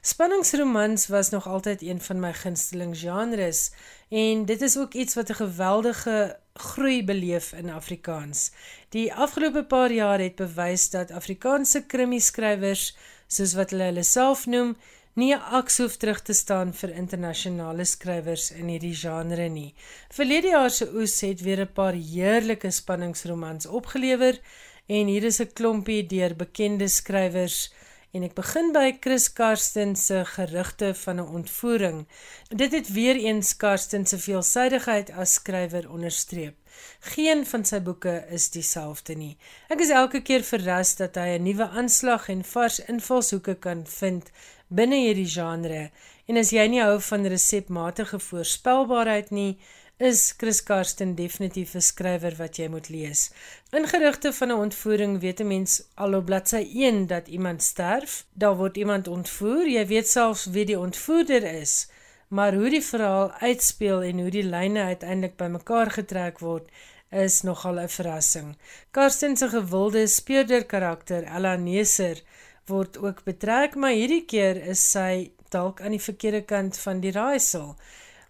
Spanningsromans 0.02 1.06
was 1.06 1.30
nog 1.30 1.46
altyd 1.46 1.82
een 1.82 2.00
van 2.00 2.20
my 2.20 2.32
gunsteling 2.32 2.96
genres 2.98 3.70
en 4.08 4.44
dit 4.44 4.62
is 4.62 4.76
ook 4.76 4.94
iets 4.94 5.14
wat 5.14 5.30
'n 5.30 5.34
geweldige 5.44 6.38
groei 6.54 7.04
beleef 7.04 7.52
in 7.52 7.70
Afrikaans. 7.70 8.50
Die 8.88 9.14
afgelope 9.14 9.64
paar 9.64 9.92
jaar 9.92 10.18
het 10.18 10.34
bewys 10.34 10.90
dat 10.90 11.10
Afrikaanse 11.10 11.86
krimi 11.86 12.20
skrywers, 12.20 12.96
soos 13.26 13.54
wat 13.54 13.70
hulle 13.70 13.84
hulle 13.84 14.02
self 14.02 14.46
noem, 14.46 14.76
nie 15.14 15.34
'n 15.34 15.44
aks 15.58 15.78
hoef 15.78 15.96
terug 15.96 16.20
te 16.22 16.32
staan 16.32 16.72
vir 16.72 16.90
internasionale 17.02 17.84
skrywers 17.84 18.50
in 18.50 18.68
hierdie 18.72 18.94
genre 18.94 19.48
nie. 19.48 19.74
Verlede 20.08 20.48
jaar 20.48 20.70
se 20.70 20.86
oes 20.94 21.20
het 21.20 21.40
weer 21.40 21.60
'n 21.60 21.72
paar 21.72 21.94
heerlike 21.94 22.70
spanningsromans 22.70 23.66
opgelewer 23.66 24.40
en 24.86 25.06
hier 25.06 25.24
is 25.24 25.40
'n 25.40 25.52
klompie 25.52 26.06
deur 26.06 26.34
bekende 26.36 26.88
skrywers 26.88 27.72
en 28.12 28.22
ek 28.22 28.34
begin 28.36 28.72
by 28.72 28.90
Chris 29.00 29.30
Karsten 29.32 29.94
se 29.96 30.24
gerugte 30.24 30.94
van 30.94 31.16
'n 31.16 31.32
ontvoering. 31.38 32.06
Dit 32.48 32.72
het 32.72 32.92
weer 32.92 33.16
eens 33.16 33.56
Karsten 33.56 34.06
se 34.06 34.18
veelsidigheid 34.18 35.10
as 35.10 35.32
skrywer 35.32 35.90
onderstreep. 35.90 36.56
Geen 37.00 37.46
van 37.46 37.64
sy 37.64 37.80
boeke 37.80 38.24
is 38.30 38.50
dieselfde 38.50 39.14
nie. 39.14 39.36
Ek 39.68 39.80
is 39.80 39.90
elke 39.90 40.20
keer 40.20 40.42
verras 40.42 40.96
dat 40.96 41.14
hy 41.14 41.28
'n 41.38 41.42
nuwe 41.42 41.68
aanslag 41.68 42.28
en 42.28 42.44
vars 42.44 42.78
invalshoeke 42.80 43.54
kan 43.54 43.86
vind 43.86 44.30
binne 44.78 44.98
hierdie 45.04 45.28
genre. 45.28 45.90
En 46.26 46.40
as 46.40 46.50
jy 46.54 46.64
nie 46.70 46.82
hou 46.82 46.98
van 47.10 47.26
resepmatige 47.28 48.18
voorspelbaarheid 48.18 49.30
nie, 49.30 49.58
is 50.02 50.34
Chris 50.38 50.62
Karsten 50.66 51.14
definitief 51.14 51.74
'n 51.74 51.80
skrywer 51.80 52.34
wat 52.38 52.56
jy 52.56 52.68
moet 52.68 52.88
lees. 52.88 53.30
In 53.70 53.86
gerugte 53.86 54.32
van 54.32 54.48
'n 54.48 54.62
ontvoering 54.66 55.20
weet 55.20 55.40
'n 55.40 55.46
mens 55.46 55.82
al 55.94 56.14
op 56.14 56.24
bladsy 56.24 56.64
1 56.74 57.06
dat 57.06 57.28
iemand 57.28 57.62
sterf, 57.62 58.24
daar 58.32 58.56
word 58.56 58.76
iemand 58.76 59.08
ontvoer, 59.08 59.68
jy 59.68 59.86
weet 59.86 60.08
selfs 60.08 60.46
wie 60.46 60.64
die 60.64 60.78
ontvoerder 60.78 61.42
is, 61.42 61.88
maar 62.28 62.54
hoe 62.54 62.70
die 62.70 62.82
verhaal 62.82 63.32
uitspeel 63.32 64.02
en 64.02 64.18
hoe 64.18 64.30
die 64.30 64.48
lyne 64.54 64.82
uiteindelik 64.82 65.36
bymekaar 65.36 65.90
getrek 65.90 66.38
word, 66.38 66.70
is 67.10 67.42
nogal 67.42 67.78
'n 67.78 67.88
verrassing. 67.88 68.56
Karsten 68.90 69.36
se 69.36 69.48
gewilde 69.48 70.06
speurder 70.06 70.64
karakter, 70.64 71.22
Ella 71.24 71.56
Neser, 71.56 72.22
word 72.66 72.98
ook 72.98 73.24
betrek, 73.24 73.74
maar 73.74 73.94
hierdie 73.96 74.24
keer 74.24 74.56
is 74.56 74.82
sy 74.90 75.32
dalk 75.50 75.80
aan 75.80 75.96
die 75.96 76.02
verkeerde 76.02 76.42
kant 76.42 76.78
van 76.78 77.00
die 77.00 77.12
raaisel. 77.12 77.74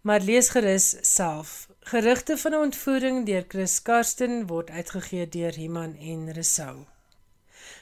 Maar 0.03 0.21
lees 0.21 0.49
gerus 0.51 0.97
self. 1.07 1.69
Gerugte 1.93 2.37
van 2.37 2.53
'n 2.53 2.65
ontvoering 2.69 3.27
deur 3.27 3.45
Chris 3.49 3.83
Karsten 3.83 4.47
word 4.47 4.71
uitgegee 4.71 5.29
deur 5.29 5.59
Iman 5.59 5.97
en 5.97 6.33
Resou. 6.33 6.87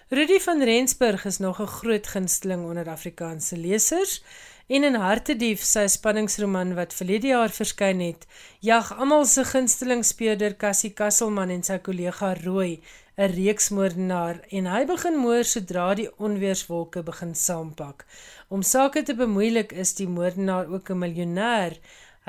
Rudy 0.09 0.39
van 0.41 0.63
Rensburg 0.63 1.25
is 1.25 1.39
nog 1.39 1.61
'n 1.61 1.67
groot 1.67 2.07
gunsteling 2.07 2.65
onder 2.65 2.89
Afrikaanse 2.89 3.57
lesers 3.57 4.23
en 4.67 4.85
in 4.85 4.95
Hartedief, 4.95 5.63
sy 5.63 5.87
spanningsroman 5.87 6.75
wat 6.75 6.95
verlede 6.95 7.27
jaar 7.27 7.51
verskyn 7.51 8.01
het, 8.01 8.27
jag 8.61 8.93
almal 8.93 9.25
se 9.25 9.45
gunsteling 9.45 10.05
speurder 10.05 10.57
Cassie 10.57 10.91
Kasselman 10.91 11.51
en 11.51 11.63
sy 11.63 11.79
kollega 11.79 12.35
Rooi 12.45 12.83
'n 13.21 13.33
reeksmoordenaar 13.37 14.37
en 14.57 14.67
hy 14.73 14.85
begin 14.89 15.17
moer 15.23 15.45
sodra 15.45 15.89
die 15.99 16.09
onweerswolke 16.27 17.03
begin 17.09 17.35
saampak. 17.37 18.07
Om 18.49 18.63
sake 18.63 19.03
te 19.03 19.15
bemoeilik 19.19 19.75
is 19.85 19.93
die 19.99 20.09
moordenaar 20.09 20.71
ook 20.75 20.89
'n 20.91 21.03
miljonair. 21.03 21.77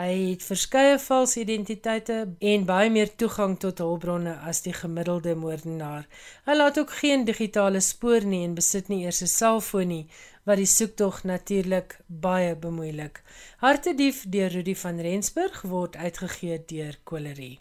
Hy 0.01 0.11
het 0.31 0.43
verskeie 0.43 0.99
valse 0.99 1.39
identiteite 1.39 2.17
en 2.39 2.65
baie 2.65 2.89
meer 2.89 3.15
toegang 3.15 3.55
tot 3.59 3.77
hulpbronne 3.77 4.35
as 4.51 4.61
die 4.67 4.73
gemiddelde 4.73 5.35
moordenaar. 5.35 6.07
Hy 6.45 6.55
laat 6.55 6.79
ook 6.79 6.91
geen 6.91 7.25
digitale 7.25 7.79
spoor 7.79 8.23
nie 8.25 8.43
en 8.43 8.59
besit 8.59 8.87
nie 8.87 9.03
eers 9.05 9.21
'n 9.21 9.27
selfoon 9.39 9.87
nie 9.87 10.05
wat 10.43 10.57
die 10.57 10.71
soektog 10.77 11.23
natuurlik 11.23 11.99
baie 12.07 12.55
bemoeilik. 12.55 13.23
Hartedief 13.57 14.25
deur 14.27 14.51
Rudi 14.51 14.75
van 14.75 14.99
Rensburg 14.99 15.61
word 15.61 15.95
uitgegee 15.95 16.63
deur 16.65 16.95
Kolerie. 17.03 17.59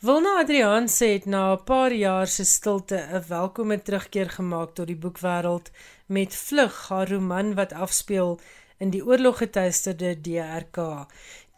Wilna 0.00 0.38
Adrianse 0.40 1.04
het 1.04 1.24
na 1.24 1.52
'n 1.52 1.64
paar 1.64 1.92
jaar 1.92 2.26
se 2.26 2.44
stilte 2.44 2.96
'n 2.96 3.24
welkome 3.28 3.82
terugkeer 3.82 4.30
gemaak 4.30 4.70
tot 4.74 4.86
die 4.86 4.96
boekwêreld 4.96 5.70
met 6.06 6.34
Vlug, 6.34 6.88
haar 6.88 7.10
roman 7.10 7.54
wat 7.54 7.72
afspeel 7.72 8.40
in 8.78 8.90
die 8.90 9.04
oorloggetuisterde 9.04 10.20
DRK. 10.20 11.06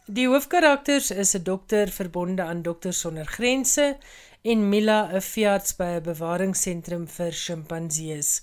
Die 0.06 0.26
hoofkarakters 0.28 1.10
is 1.10 1.34
'n 1.34 1.42
dokter 1.42 1.88
verbonde 1.88 2.42
aan 2.42 2.62
Dokters 2.62 3.00
Sonder 3.00 3.26
Grense 3.26 3.96
en 4.42 4.68
Mila, 4.68 5.10
'n 5.12 5.20
veearts 5.20 5.76
by 5.76 5.90
'n 5.98 6.02
bewaringsentrum 6.02 7.08
vir 7.08 7.32
sjimpansees. 7.32 8.42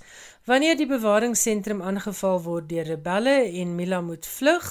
Wanneer 0.50 0.80
die 0.80 0.88
bewaringsentrum 0.90 1.84
aangeval 1.86 2.40
word 2.42 2.70
deur 2.72 2.88
rebelle 2.90 3.36
en 3.62 3.76
Mila 3.78 4.00
moet 4.02 4.26
vlug, 4.26 4.64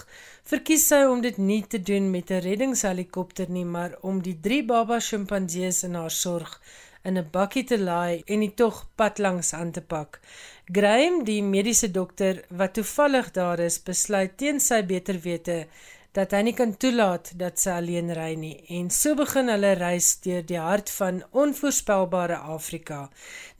verkies 0.50 0.88
sy 0.90 1.04
om 1.06 1.20
dit 1.22 1.36
nie 1.38 1.60
te 1.70 1.78
doen 1.90 2.08
met 2.10 2.32
'n 2.34 2.42
reddingshelikopter 2.46 3.46
nie, 3.56 3.64
maar 3.64 3.94
om 4.02 4.18
die 4.22 4.34
drie 4.46 4.64
baba 4.64 4.98
sjimpansees 4.98 5.84
in 5.86 5.94
haar 5.94 6.10
sorg 6.10 6.58
in 7.04 7.16
'n 7.18 7.30
bakkie 7.30 7.64
te 7.64 7.78
laai 7.78 8.24
en 8.26 8.40
die 8.40 8.54
tog 8.54 8.86
pad 8.96 9.18
langs 9.18 9.52
aan 9.54 9.70
te 9.70 9.80
pak. 9.80 10.20
Graham, 10.66 11.24
die 11.24 11.42
mediese 11.42 11.90
dokter 11.90 12.42
wat 12.50 12.74
toevallig 12.74 13.30
daar 13.30 13.60
is, 13.60 13.78
besluit 13.78 14.36
teen 14.36 14.58
sy 14.60 14.82
beter 14.82 15.20
wete 15.20 15.66
dat 16.16 16.32
hy 16.32 16.40
nie 16.46 16.54
kan 16.56 16.72
toelaat 16.80 17.30
dat 17.40 17.60
sy 17.60 17.76
alleen 17.78 18.10
ry 18.16 18.32
nie 18.40 18.54
en 18.78 18.88
so 18.94 19.14
begin 19.18 19.50
hulle 19.52 19.74
reis 19.78 20.14
deur 20.24 20.42
die 20.48 20.60
hart 20.60 20.90
van 20.96 21.20
onvoorspelbare 21.30 22.40
Afrika. 22.56 23.00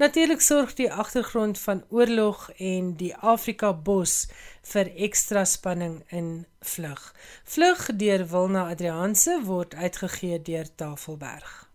Natuurlik 0.01 0.41
sorg 0.41 0.75
die 0.81 0.91
agtergrond 0.93 1.61
van 1.61 1.85
oorlog 1.91 2.49
en 2.57 2.95
die 2.97 3.15
Afrika 3.17 3.73
bos 3.73 4.27
vir 4.73 4.93
ekstra 4.97 5.45
spanning 5.45 6.03
in 6.09 6.47
Vlug. 6.61 7.13
Vlug 7.45 7.87
deur 8.01 8.27
Wilna 8.33 8.69
Adrianse 8.73 9.41
word 9.45 9.75
uitgegee 9.75 10.43
deur 10.43 10.75
Tafelberg. 10.75 11.68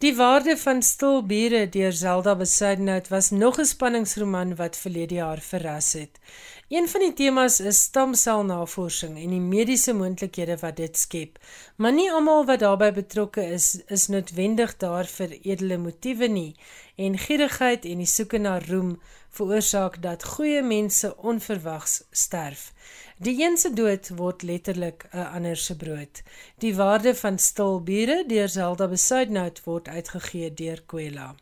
Die 0.00 0.16
waarde 0.16 0.54
van 0.56 0.78
stil 0.82 1.18
bure 1.28 1.68
deur 1.68 1.92
Zelda 1.92 2.32
Besuidenhout 2.36 3.08
was 3.08 3.30
nog 3.30 3.58
'n 3.58 3.64
spanningsroman 3.64 4.56
wat 4.56 4.76
verlede 4.76 5.14
jaar 5.14 5.40
verras 5.40 5.92
het. 5.92 6.18
Een 6.68 6.88
van 6.88 7.00
die 7.00 7.12
temas 7.12 7.60
is 7.60 7.78
stamselnavorsing 7.78 9.18
en 9.22 9.30
die 9.30 9.40
mediese 9.40 9.92
moontlikhede 9.92 10.56
wat 10.56 10.76
dit 10.76 10.98
skep. 10.98 11.38
Maar 11.76 11.92
nie 11.92 12.12
almal 12.12 12.44
wat 12.44 12.58
daarbey 12.58 12.92
betrokke 12.92 13.44
is, 13.44 13.80
is 13.86 14.06
noodwendig 14.06 14.76
daar 14.76 15.06
vir 15.06 15.30
edele 15.42 15.78
motiewe 15.78 16.26
nie 16.26 16.56
en 16.96 17.18
gierigheid 17.18 17.84
en 17.84 17.98
die 17.98 18.06
soeke 18.06 18.38
na 18.38 18.58
roem 18.58 19.00
veroorsaak 19.28 20.02
dat 20.02 20.24
goeie 20.24 20.62
mense 20.62 21.16
onverwags 21.16 22.02
sterf. 22.10 22.72
Die 23.20 23.42
een 23.44 23.58
se 23.60 23.68
dood 23.76 24.08
word 24.16 24.42
letterlik 24.48 25.04
'n 25.12 25.26
ander 25.36 25.56
se 25.56 25.76
brood. 25.76 26.22
Die 26.58 26.74
waarde 26.74 27.14
van 27.14 27.38
stil 27.38 27.82
bure 27.82 28.24
deur 28.26 28.48
Zelda 28.48 28.88
Besuidenhout 28.88 29.60
word 29.64 29.88
uitgegee 29.88 30.54
deur 30.54 30.82
Kwela. 30.86 31.34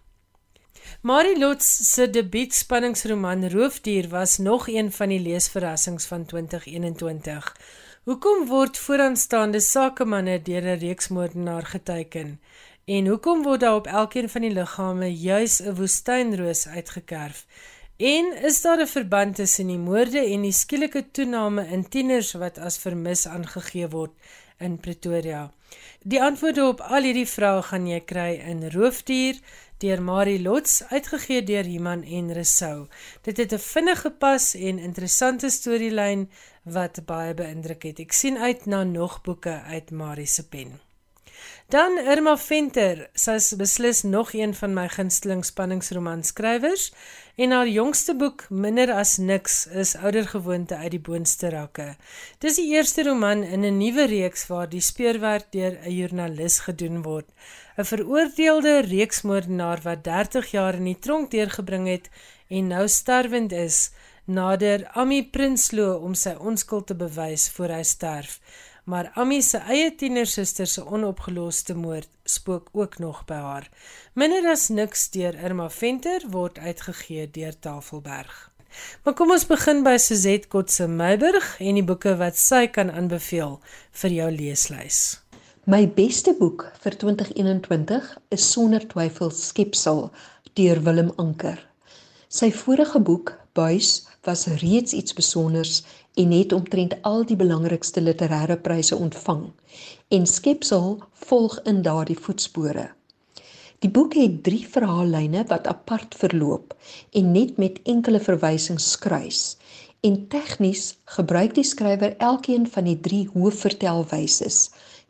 Marie 1.02 1.38
Lots 1.38 1.92
se 1.92 2.10
debuutspanningsroman 2.10 3.50
Roofdier 3.50 4.08
was 4.08 4.38
nog 4.38 4.68
een 4.68 4.92
van 4.92 5.08
die 5.08 5.20
leesverrassings 5.20 6.06
van 6.06 6.24
2021. 6.24 7.56
Hoekom 8.04 8.46
word 8.46 8.78
vooraanstaande 8.78 9.60
sakemanne 9.60 10.42
deur 10.42 10.62
'n 10.62 10.78
reeksmoordenaar 10.78 11.66
geteken? 11.66 12.40
En 12.84 13.06
hoekom 13.06 13.42
word 13.42 13.60
daar 13.60 13.74
op 13.74 13.86
elkeen 13.86 14.28
van 14.28 14.40
die 14.40 14.50
liggame 14.50 15.16
juis 15.16 15.60
'n 15.60 15.74
woestynroos 15.74 16.68
uitgekerf? 16.68 17.46
En 17.98 18.26
is 18.46 18.60
daar 18.60 18.80
'n 18.80 18.86
verband 18.86 19.34
tussen 19.34 19.66
die 19.66 19.78
moorde 19.78 20.18
en 20.18 20.42
die 20.42 20.52
skielike 20.52 21.10
toename 21.10 21.66
in 21.66 21.88
tieners 21.88 22.32
wat 22.32 22.58
as 22.58 22.78
vermis 22.78 23.26
aangegee 23.26 23.88
word 23.88 24.12
in 24.58 24.78
Pretoria? 24.78 25.52
Die 26.02 26.22
antwoorde 26.22 26.66
op 26.66 26.80
al 26.80 27.02
hierdie 27.02 27.26
vrae 27.26 27.62
gaan 27.62 27.86
jy 27.90 28.00
kry 28.00 28.38
in 28.52 28.70
Roofdier 28.70 29.40
deur 29.78 30.02
Marie 30.02 30.42
Lots 30.42 30.82
uitgegee 30.94 31.42
deur 31.42 31.66
Iman 31.66 32.02
en 32.02 32.32
Resou. 32.32 32.86
Dit 33.22 33.36
het 33.36 33.52
'n 33.52 33.58
vinnige 33.58 34.10
pas 34.10 34.54
en 34.54 34.78
interessante 34.78 35.50
storielyn 35.50 36.30
wat 36.62 37.04
baie 37.04 37.34
beïndruk 37.34 37.82
het. 37.82 37.98
Ek 37.98 38.12
sien 38.12 38.38
uit 38.38 38.66
na 38.66 38.84
nog 38.84 39.22
boeke 39.22 39.62
uit 39.62 39.90
Marie 39.90 40.26
se 40.26 40.48
pen. 40.48 40.87
Dan 41.68 41.98
Irma 41.98 42.36
Venter, 42.40 43.10
sy's 43.12 43.50
beslis 43.60 44.02
nog 44.02 44.32
een 44.32 44.54
van 44.54 44.72
my 44.74 44.86
gunsteling 44.88 45.44
spanningsromanskrywers 45.44 46.92
en 47.36 47.50
haar 47.50 47.68
jongste 47.68 48.14
boek 48.16 48.46
Minder 48.48 48.92
as 48.92 49.16
niks 49.16 49.66
is 49.66 49.92
oudergewoonte 49.96 50.76
uit 50.76 50.94
die 50.96 51.02
boonste 51.08 51.50
rakke. 51.52 51.90
Dis 52.38 52.56
die 52.56 52.70
eerste 52.72 53.04
roman 53.04 53.42
in 53.42 53.64
'n 53.64 53.78
nuwe 53.78 54.06
reeks 54.06 54.46
waar 54.46 54.68
die 54.68 54.80
speurwerk 54.80 55.52
deur 55.52 55.76
'n 55.84 55.92
joernalis 55.92 56.58
gedoen 56.58 57.02
word. 57.02 57.28
'n 57.76 57.84
veroordeelde 57.84 58.80
reeksmoordenaar 58.80 59.80
wat 59.82 60.04
30 60.04 60.50
jaar 60.50 60.74
in 60.74 60.84
die 60.84 60.98
tronk 60.98 61.30
deurgebring 61.30 61.86
het 61.86 62.08
en 62.48 62.66
nou 62.66 62.88
sterwend 62.88 63.52
is, 63.52 63.90
nader 64.24 64.88
Ami 64.92 65.22
Prinsloo 65.30 65.98
om 66.04 66.14
sy 66.14 66.34
onskuld 66.50 66.86
te 66.86 66.94
bewys 66.94 67.48
voor 67.50 67.68
hy 67.68 67.82
sterf. 67.82 68.40
Maar 68.88 69.10
Ami 69.20 69.42
se 69.44 69.58
eie 69.68 69.90
tienersuster 70.00 70.66
se 70.66 70.82
onopgeloste 70.86 71.74
moord 71.76 72.08
spook 72.24 72.68
ook 72.72 72.98
nog 72.98 73.24
by 73.28 73.40
haar. 73.44 73.66
Minder 74.16 74.48
as 74.48 74.68
niks 74.68 75.10
deur 75.12 75.36
Irma 75.36 75.68
Venter 75.70 76.24
word 76.32 76.58
uitgegee 76.58 77.26
deur 77.30 77.58
Tafelberg. 77.58 78.32
Maar 79.04 79.14
kom 79.14 79.34
ons 79.36 79.44
begin 79.48 79.82
by 79.84 79.96
Suzette 80.00 80.48
Kotse 80.48 80.88
Meiburg 80.88 81.50
en 81.60 81.76
die 81.76 81.84
boeke 81.84 82.16
wat 82.16 82.40
sy 82.40 82.64
kan 82.72 82.88
aanbeveel 82.88 83.58
vir 84.02 84.16
jou 84.16 84.30
leeslys. 84.38 85.00
My 85.68 85.84
beste 85.84 86.32
boek 86.40 86.64
vir 86.80 86.96
2021 86.96 88.12
is 88.32 88.50
sonder 88.54 88.88
twyfel 88.88 89.34
Skepsel 89.36 90.06
deur 90.56 90.80
Willem 90.88 91.12
Anker. 91.20 91.60
Sy 92.32 92.48
vorige 92.56 93.00
boek, 93.04 93.36
Buis, 93.52 94.06
was 94.24 94.46
reeds 94.62 94.94
iets 94.96 95.12
spesiaals 95.12 95.82
en 96.18 96.30
het 96.34 96.52
omtrent 96.52 96.94
al 97.06 97.24
die 97.26 97.36
belangrikste 97.38 98.02
literêre 98.02 98.56
pryse 98.62 98.96
ontvang. 98.96 99.44
En 100.08 100.26
Skepsel 100.26 100.96
volg 101.28 101.60
in 101.62 101.82
daardie 101.82 102.18
voetspore. 102.18 102.88
Die 103.78 103.90
boek 103.90 104.16
het 104.18 104.42
3 104.42 104.64
verhaallyne 104.74 105.44
wat 105.46 105.68
apart 105.70 106.16
verloop 106.18 106.74
en 107.20 107.30
net 107.32 107.56
met 107.62 107.78
enkele 107.86 108.20
verwysings 108.20 108.90
skruis. 108.96 109.42
En 110.00 110.18
tegnies 110.28 110.96
gebruik 111.04 111.54
die 111.54 111.66
skrywer 111.66 112.16
elkeen 112.16 112.66
van 112.70 112.90
die 112.90 112.98
3 113.00 113.28
hoofvertelwyses: 113.34 114.58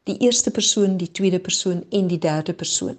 die 0.05 0.19
eerste 0.19 0.51
persoon, 0.51 0.97
die 1.01 1.11
tweede 1.11 1.41
persoon 1.41 1.85
en 1.89 2.13
die 2.13 2.21
derde 2.21 2.53
persoon. 2.53 2.97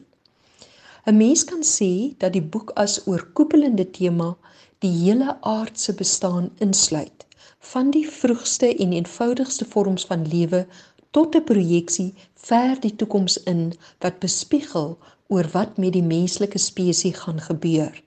'n 1.06 1.18
Mens 1.18 1.44
kan 1.44 1.62
sê 1.64 1.94
dat 2.18 2.34
die 2.34 2.46
boek 2.54 2.72
as 2.74 3.02
oorkoepelende 3.06 3.86
tema 3.92 4.36
die 4.80 4.92
hele 4.92 5.38
aardse 5.42 5.94
bestaan 5.94 6.50
insluit, 6.58 7.26
van 7.60 7.92
die 7.92 8.10
vroegste 8.10 8.76
en 8.76 8.92
eenvoudigste 8.92 9.66
vorms 9.66 10.06
van 10.06 10.28
lewe 10.28 10.68
tot 11.12 11.36
'n 11.36 11.44
projeksie 11.44 12.14
ver 12.34 12.80
die 12.80 12.96
toekoms 12.96 13.38
in 13.44 13.74
wat 14.00 14.20
bespiegel 14.20 14.98
oor 15.28 15.48
wat 15.52 15.78
met 15.78 15.94
die 15.94 16.04
menslike 16.04 16.58
spesies 16.58 17.18
gaan 17.24 17.42
gebeur. 17.42 18.02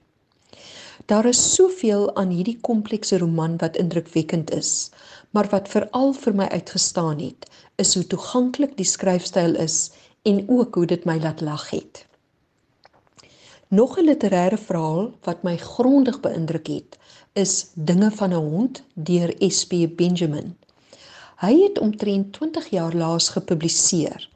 Daar 1.07 1.25
is 1.25 1.55
soveel 1.55 2.17
aan 2.17 2.31
hierdie 2.31 2.59
komplekse 2.61 3.19
roman 3.19 3.57
wat 3.57 3.77
indrukwekkend 3.77 4.51
is, 4.51 4.91
maar 5.31 5.49
wat 5.49 5.69
veral 5.69 6.13
vir 6.13 6.35
my 6.35 6.47
uitgestaan 6.49 7.19
het, 7.19 7.51
is 7.77 7.95
hoe 7.95 8.07
toeganklik 8.07 8.77
die 8.77 8.87
skryfstyl 8.87 9.55
is 9.55 9.91
en 10.23 10.49
ook 10.49 10.75
hoe 10.75 10.87
dit 10.87 11.05
my 11.05 11.19
laat 11.19 11.41
lag 11.41 11.71
het. 11.71 12.07
Nog 13.73 13.99
'n 13.99 14.05
literêre 14.05 14.59
verhaal 14.59 15.11
wat 15.27 15.43
my 15.43 15.57
grondig 15.57 16.21
beïndruk 16.21 16.67
het, 16.67 16.99
is 17.33 17.71
Dinge 17.75 18.11
van 18.11 18.31
'n 18.33 18.45
hond 18.51 18.83
deur 18.95 19.31
SP 19.59 19.73
Benjamin. 19.97 20.57
Hy 21.37 21.55
het 21.63 21.79
omtrent 21.79 22.33
20 22.33 22.67
jaar 22.69 22.95
laas 22.95 23.29
gepubliseer 23.29 24.31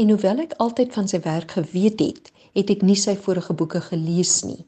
En 0.00 0.08
hoewel 0.08 0.38
ek 0.46 0.54
altyd 0.64 0.94
van 0.96 1.08
sy 1.10 1.18
werk 1.20 1.52
geweet 1.58 2.00
het, 2.00 2.30
het 2.56 2.70
ek 2.72 2.84
nie 2.86 2.96
sy 2.96 3.12
vorige 3.26 3.52
boeke 3.52 3.80
gelees 3.84 4.38
nie. 4.46 4.62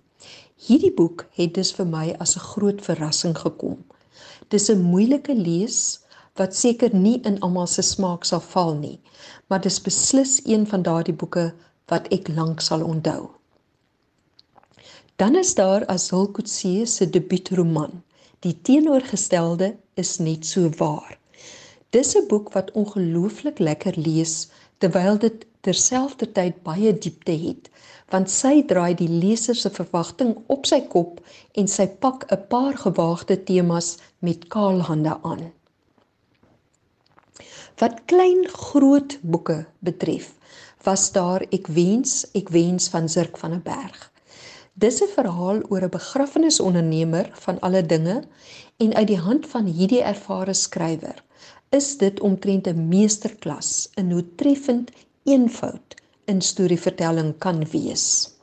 Hierdie 0.66 0.92
boek 0.92 1.24
het 1.38 1.54
dus 1.56 1.70
vir 1.76 1.88
my 1.88 2.12
as 2.20 2.36
'n 2.36 2.44
groot 2.52 2.82
verrassing 2.84 3.36
gekom. 3.38 3.78
Dis 4.52 4.68
'n 4.68 4.84
moeilike 4.92 5.34
lees 5.34 5.78
wat 6.36 6.54
seker 6.54 6.94
nie 6.94 7.20
in 7.24 7.40
almal 7.40 7.66
se 7.66 7.82
smaak 7.82 8.24
sal 8.24 8.40
val 8.40 8.74
nie, 8.74 9.00
maar 9.48 9.60
dis 9.60 9.80
beslis 9.80 10.40
een 10.44 10.66
van 10.66 10.82
daardie 10.82 11.16
boeke 11.16 11.54
wat 11.88 12.08
ek 12.12 12.28
lank 12.28 12.60
sal 12.60 12.84
onthou. 12.84 13.30
Dan 15.16 15.36
is 15.36 15.54
daar 15.54 15.86
Azul 15.86 16.30
Kutse 16.30 16.86
se 16.86 17.10
debuutroman. 17.10 18.02
Die 18.38 18.60
teenoorgestelde 18.62 19.76
is 19.94 20.18
net 20.18 20.46
so 20.46 20.68
waar. 20.78 21.18
Dis 21.90 22.16
'n 22.16 22.26
boek 22.26 22.52
wat 22.52 22.70
ongelooflik 22.70 23.58
lekker 23.58 23.94
lees 23.96 24.48
terwyl 24.78 25.18
dit 25.18 25.46
terselfdertyd 25.60 26.62
baie 26.62 26.98
diepte 26.98 27.32
het 27.32 27.70
want 28.10 28.30
sy 28.30 28.62
draai 28.62 28.94
die 28.94 29.08
leser 29.08 29.54
se 29.54 29.70
verwagting 29.70 30.34
op 30.46 30.66
sy 30.66 30.80
kop 30.80 31.20
en 31.52 31.68
sy 31.68 31.86
pak 31.86 32.26
'n 32.32 32.46
paar 32.48 32.76
gewaagde 32.76 33.36
temas 33.44 33.98
met 34.18 34.48
kaalhande 34.48 35.14
aan. 35.22 35.52
Wat 37.78 38.04
klein 38.04 38.48
groot 38.48 39.18
boeke 39.22 39.66
betref, 39.78 40.34
was 40.82 41.12
daar 41.12 41.42
ek 41.50 41.66
wens, 41.66 42.26
ek 42.34 42.48
wens 42.48 42.88
van 42.88 43.08
Zirk 43.08 43.38
van 43.38 43.52
'n 43.52 43.62
berg. 43.62 44.13
Dis 44.82 44.96
'n 45.02 45.10
verhaal 45.16 45.58
oor 45.70 45.84
'n 45.86 45.94
begrafnisondernemer 45.94 47.30
van 47.42 47.60
alle 47.60 47.86
dinge 47.86 48.22
en 48.76 48.94
uit 48.94 49.06
die 49.06 49.18
hand 49.26 49.46
van 49.46 49.66
hierdie 49.66 50.02
ervare 50.02 50.54
skrywer 50.54 51.22
is 51.78 51.96
dit 51.98 52.20
omtrent 52.20 52.66
'n 52.66 52.88
meesterklas 52.88 53.88
in 53.94 54.10
hoe 54.10 54.24
treffend 54.34 54.90
eenvoud 55.22 55.94
in 56.24 56.40
storievertelling 56.40 57.38
kan 57.38 57.62
wees. 57.70 58.34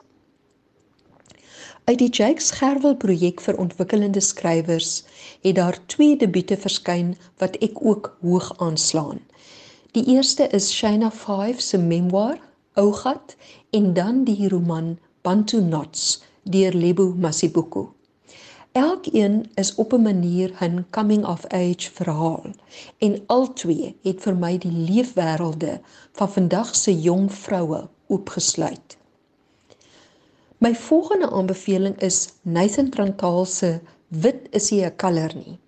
Uit 1.84 1.98
die 1.98 2.10
Jakes 2.10 2.50
Gerwel 2.50 2.96
projek 2.96 3.40
vir 3.40 3.58
ontwikkelende 3.58 4.20
skrywers 4.20 5.04
het 5.42 5.54
daar 5.54 5.86
twee 5.86 6.16
debuute 6.16 6.56
verskyn 6.56 7.16
wat 7.36 7.56
ek 7.56 7.84
ook 7.84 8.16
hoog 8.20 8.52
aanslaan. 8.56 9.20
Die 9.90 10.04
eerste 10.16 10.48
is 10.48 10.72
Shana 10.72 11.10
5 11.10 11.60
se 11.60 11.78
memoir 11.78 12.38
Ougat 12.72 13.36
en 13.70 13.92
dan 13.92 14.24
die 14.24 14.48
roman 14.48 14.98
Bantu 15.22 15.60
Knots 15.60 16.22
deur 16.42 16.72
Lebo 16.74 17.14
Masibuko. 17.14 17.94
Elkeen 18.72 19.50
is 19.54 19.74
op 19.74 19.92
'n 19.92 20.02
manier 20.02 20.50
'n 20.60 20.86
coming 20.90 21.24
of 21.26 21.46
age 21.46 21.90
verhaal 21.98 22.44
en 22.98 23.22
albei 23.26 23.94
het 24.02 24.18
vir 24.24 24.36
my 24.36 24.58
die 24.58 24.72
leefwêrelde 24.88 25.80
van 26.12 26.32
vandag 26.32 26.74
se 26.74 27.00
jong 27.00 27.32
vroue 27.32 27.88
oopgesluit. 28.06 28.96
My 30.58 30.74
volgende 30.74 31.30
aanbeveling 31.30 31.96
is 32.00 32.28
Nathan 32.42 32.88
Trantaal 32.90 33.44
se 33.44 33.80
Wit 34.08 34.40
is 34.50 34.70
nie 34.70 34.84
'n 34.84 34.96
kleur 34.96 35.34
nie. 35.34 35.58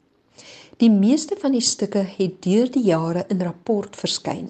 Die 0.83 0.91
meeste 0.91 1.37
van 1.39 1.53
die 1.55 1.63
stukke 1.63 2.01
het 2.17 2.41
deur 2.43 2.71
die 2.75 2.83
jare 2.89 3.21
in 3.31 3.43
rapport 3.47 3.95
verskyn 3.95 4.49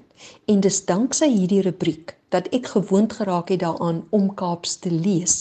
en 0.48 0.62
dis 0.64 0.78
danksy 0.88 1.28
hierdie 1.28 1.60
rubriek 1.66 2.14
dat 2.32 2.48
ek 2.56 2.70
gewoond 2.72 3.12
geraak 3.12 3.52
het 3.52 3.60
daaraan 3.60 3.98
om 4.08 4.30
Kaaps 4.34 4.78
te 4.80 4.92
lees. 4.92 5.34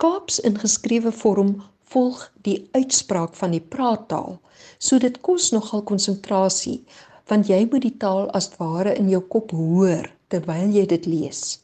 Kaaps 0.00 0.38
in 0.48 0.56
geskrewe 0.62 1.12
vorm 1.12 1.52
volg 1.92 2.22
die 2.48 2.56
uitspraak 2.72 3.36
van 3.36 3.52
die 3.52 3.60
praattaal. 3.60 4.38
So 4.78 4.96
dit 4.98 5.20
kos 5.20 5.50
nogal 5.52 5.84
konsentrasie 5.84 6.80
want 7.28 7.52
jy 7.52 7.60
moet 7.68 7.84
die 7.84 7.96
taal 8.00 8.30
as 8.38 8.48
ware 8.56 8.96
in 8.96 9.12
jou 9.12 9.20
kop 9.20 9.52
hoor 9.52 10.08
terwyl 10.32 10.72
jy 10.72 10.86
dit 10.88 11.04
lees. 11.10 11.58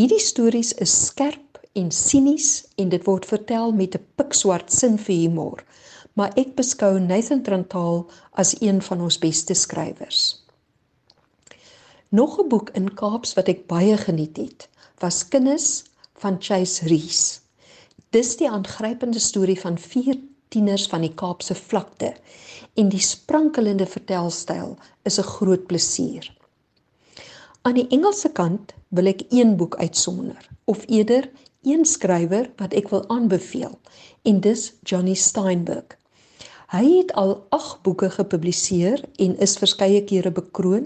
Hierdie 0.00 0.24
stories 0.24 0.72
is 0.80 0.96
skerp 1.10 1.60
en 1.76 1.92
sinies 1.92 2.64
en 2.80 2.88
dit 2.88 3.04
word 3.04 3.28
vertel 3.28 3.76
met 3.76 3.94
'n 4.00 4.06
pikswart 4.16 4.72
sin 4.72 4.96
vir 4.96 5.16
humor. 5.16 5.64
Maar 6.12 6.32
ek 6.34 6.54
beskou 6.58 6.98
Nathan 7.00 7.42
Trantaal 7.42 8.06
as 8.32 8.56
een 8.60 8.82
van 8.82 9.00
ons 9.00 9.18
beste 9.18 9.54
skrywers. 9.54 10.44
Nog 12.10 12.38
'n 12.40 12.48
boek 12.48 12.70
in 12.70 12.94
Kaaps 12.94 13.34
wat 13.34 13.48
ek 13.48 13.66
baie 13.66 13.96
geniet 13.96 14.36
het, 14.36 14.68
was 14.98 15.28
Kinders 15.28 15.84
van 16.14 16.36
Chase 16.40 16.84
Reese. 16.84 17.40
Dis 18.10 18.36
die 18.36 18.50
aangrypende 18.50 19.18
storie 19.18 19.60
van 19.60 19.78
vier 19.78 20.18
tieners 20.48 20.86
van 20.86 21.00
die 21.00 21.14
Kaapse 21.14 21.54
vlakte 21.54 22.14
en 22.74 22.88
die 22.88 23.02
sprankelende 23.02 23.86
vertelstyl 23.86 24.76
is 25.02 25.18
'n 25.18 25.30
groot 25.36 25.66
plesier. 25.66 26.26
Aan 27.62 27.74
die 27.74 27.88
Engelse 27.88 28.28
kant 28.32 28.72
wil 28.88 29.06
ek 29.06 29.22
een 29.28 29.56
boek 29.56 29.76
uitsonder 29.76 30.48
of 30.64 30.84
eerder 30.88 31.30
een 31.62 31.84
skrywer 31.84 32.50
wat 32.56 32.72
ek 32.72 32.88
wil 32.88 33.08
aanbeveel 33.08 33.78
en 34.22 34.40
dis 34.40 34.72
Johnny 34.82 35.14
Steinberg. 35.14 35.99
Hy 36.70 36.86
het 36.86 37.12
al 37.18 37.32
8 37.50 37.80
boeke 37.82 38.06
gepubliseer 38.14 39.00
en 39.18 39.32
is 39.42 39.56
verskeie 39.58 40.04
kere 40.06 40.30
bekroon, 40.30 40.84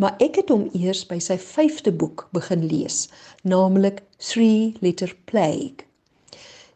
maar 0.00 0.14
ek 0.24 0.38
het 0.40 0.48
hom 0.48 0.62
eers 0.72 1.02
by 1.10 1.18
sy 1.20 1.36
5de 1.42 1.92
boek 1.92 2.24
begin 2.32 2.64
lees, 2.70 3.10
naamlik 3.44 4.00
Three 4.16 4.72
Letter 4.80 5.12
Plague. 5.28 5.84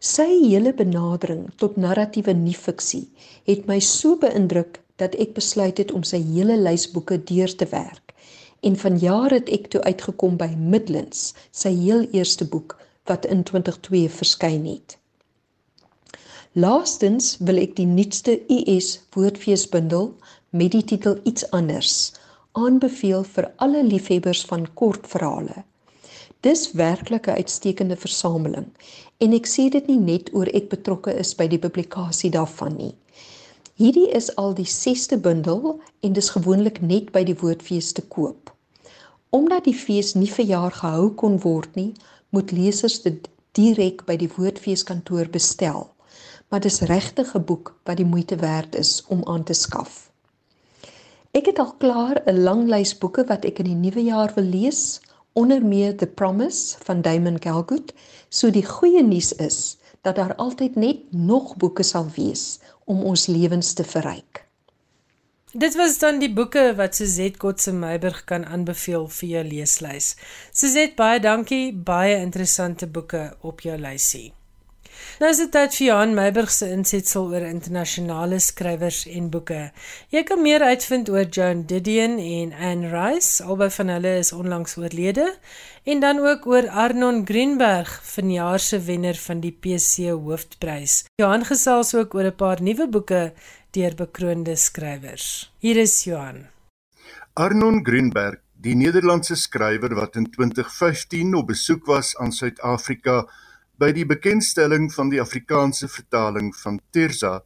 Sy 0.05 0.29
hele 0.43 0.75
benadering 0.77 1.49
tot 1.57 1.81
narratiewe 1.81 2.37
nie-fiksie 2.37 3.07
het 3.49 3.65
my 3.73 3.81
so 3.81 4.21
beïndruk 4.21 4.83
dat 5.01 5.17
ek 5.17 5.33
besluit 5.41 5.81
het 5.81 5.97
om 5.97 6.05
sy 6.05 6.21
hele 6.21 6.61
lys 6.61 6.91
boeke 6.93 7.23
deur 7.33 7.57
te 7.57 7.73
werk. 7.73 8.13
En 8.61 8.77
vanjaar 8.77 9.33
het 9.41 9.49
ek 9.49 9.73
toe 9.73 9.81
uitgekom 9.89 10.37
by 10.37 10.53
Midlands, 10.61 11.31
sy 11.57 11.73
heel 11.73 12.05
eerste 12.13 12.45
boek 12.45 12.77
wat 13.09 13.25
in 13.25 13.49
2002 13.49 14.13
verskyn 14.13 14.69
het. 14.69 15.01
Laastens 16.53 17.39
wil 17.41 17.57
ek 17.57 17.79
die 17.79 17.87
nuutste 17.89 18.35
US 18.53 18.99
woordfeesbundel 19.17 20.11
met 20.53 20.75
die 20.75 20.83
titel 20.85 21.15
Iets 21.25 21.47
anders 21.57 21.93
aanbeveel 22.53 23.23
vir 23.25 23.47
alle 23.65 23.81
liefhebbers 23.87 24.43
van 24.51 24.67
kortverhale. 24.77 25.63
Dis 26.45 26.75
werklik 26.77 27.27
'n 27.27 27.41
uitstekende 27.41 27.97
versameling 27.97 28.67
en 29.25 29.33
ek 29.33 29.49
sê 29.49 29.71
dit 29.73 29.89
nie 29.89 29.97
net 29.97 30.29
oor 30.35 30.51
ek 30.53 30.69
betrokke 30.69 31.15
is 31.23 31.33
by 31.35 31.47
die 31.49 31.59
publikasie 31.63 32.31
daarvan 32.31 32.77
nie. 32.77 32.93
Hierdie 33.81 34.13
is 34.13 34.29
al 34.37 34.53
die 34.53 34.69
6ste 34.69 35.17
bundel 35.17 35.81
en 36.03 36.13
dis 36.13 36.31
gewoonlik 36.37 36.83
net 36.83 37.13
by 37.13 37.25
die 37.25 37.39
Woordfees 37.41 37.93
te 37.93 38.03
koop. 38.03 38.53
Omdat 39.31 39.65
die 39.65 39.79
fees 39.87 40.13
nie 40.15 40.29
vir 40.29 40.45
jaar 40.45 40.73
gehou 40.83 41.15
kon 41.15 41.41
word 41.41 41.75
nie, 41.77 41.95
moet 42.29 42.53
lesers 42.53 43.01
dit 43.01 43.29
direk 43.53 44.05
by 44.05 44.17
die 44.17 44.31
Woordfeeskantoor 44.37 45.33
bestel. 45.33 45.92
Maar 46.53 46.61
dis 46.61 46.83
regtig 46.85 47.33
'n 47.35 47.45
boek 47.49 47.73
wat 47.89 47.97
die 47.97 48.05
moeite 48.05 48.37
werd 48.37 48.75
is 48.77 49.05
om 49.09 49.25
aan 49.25 49.45
te 49.45 49.53
skaf. 49.53 50.11
Ek 51.31 51.47
het 51.47 51.59
al 51.59 51.73
klaar 51.81 52.21
'n 52.27 52.43
lang 52.43 52.69
lys 52.69 52.99
boeke 52.99 53.25
wat 53.25 53.45
ek 53.45 53.59
in 53.59 53.65
die 53.65 53.81
nuwe 53.85 54.03
jaar 54.05 54.33
wil 54.35 54.45
lees, 54.45 55.01
onder 55.33 55.65
meer 55.65 55.97
The 55.97 56.07
Promise 56.07 56.77
van 56.85 57.01
Damon 57.03 57.43
Galgut. 57.43 57.95
So 58.29 58.51
die 58.51 58.67
goeie 58.67 59.03
nuus 59.03 59.33
is 59.33 59.79
dat 60.01 60.17
daar 60.17 60.35
altyd 60.35 60.75
net 60.75 61.13
nog 61.13 61.57
boeke 61.57 61.83
sal 61.83 62.07
wees 62.17 62.59
om 62.85 63.03
ons 63.03 63.27
lewens 63.27 63.73
te 63.73 63.85
verryk. 63.85 64.45
Dit 65.53 65.75
was 65.75 65.99
dan 65.99 66.19
die 66.19 66.33
boeke 66.33 66.75
wat 66.77 66.95
Suzette 66.95 67.39
Kotse 67.39 67.73
Meiburg 67.73 68.25
kan 68.25 68.45
aanbeveel 68.45 69.09
vir 69.09 69.29
jou 69.29 69.45
leeslys. 69.45 70.17
Suzette, 70.53 70.95
baie 70.97 71.21
dankie, 71.21 71.73
baie 71.73 72.17
interessante 72.17 72.87
boeke 72.87 73.37
op 73.41 73.61
jou 73.61 73.79
lysie. 73.79 74.33
Nou 75.21 75.31
is 75.31 75.39
dit 75.39 75.51
tyd 75.55 75.75
vir 75.77 75.87
Johan 75.87 76.15
Meiburg 76.17 76.51
se 76.51 76.67
insetsel 76.75 77.29
oor 77.31 77.45
internasionale 77.47 78.39
skrywers 78.43 79.05
en 79.07 79.29
boeke. 79.31 79.71
Jy 80.11 80.23
kan 80.29 80.43
meer 80.43 80.65
uitvind 80.67 81.11
oor 81.13 81.29
Joan 81.29 81.65
Didion 81.71 82.19
en 82.19 82.53
Anne 82.53 82.91
Rice, 82.91 83.45
albei 83.45 83.71
van 83.71 83.93
hulle 83.95 84.17
is 84.19 84.33
onlangs 84.33 84.77
oorlede, 84.81 85.29
en 85.85 86.01
dan 86.01 86.19
ook 86.19 86.47
oor 86.47 86.69
Arnon 86.69 87.23
Greenberg, 87.27 87.93
vanjaar 88.15 88.61
se 88.61 88.81
wenner 88.87 89.19
van 89.27 89.41
die 89.41 89.53
PC 89.53 90.11
Hoofprys. 90.11 91.05
Johan 91.21 91.45
gesels 91.45 91.95
ook 91.95 92.15
oor 92.15 92.31
'n 92.33 92.37
paar 92.37 92.63
nuwe 92.63 92.89
boeke 92.89 93.33
deur 93.71 93.95
bekroonde 93.95 94.57
skrywers. 94.57 95.53
Hier 95.59 95.77
is 95.77 96.05
Johan. 96.05 96.47
Arnon 97.35 97.81
Greenberg, 97.85 98.41
die 98.63 98.75
Nederlandse 98.75 99.37
skrywer 99.37 99.95
wat 99.95 100.17
in 100.17 100.27
2015 100.31 101.35
op 101.35 101.47
besoek 101.47 101.87
was 101.87 102.17
aan 102.17 102.33
Suid-Afrika, 102.33 103.25
by 103.83 103.89
die 103.91 104.05
bekendstelling 104.07 104.93
van 104.95 105.09
die 105.11 105.19
Afrikaanse 105.19 105.89
vertaling 105.91 106.53
van 106.55 106.77
Tirza, 106.95 107.41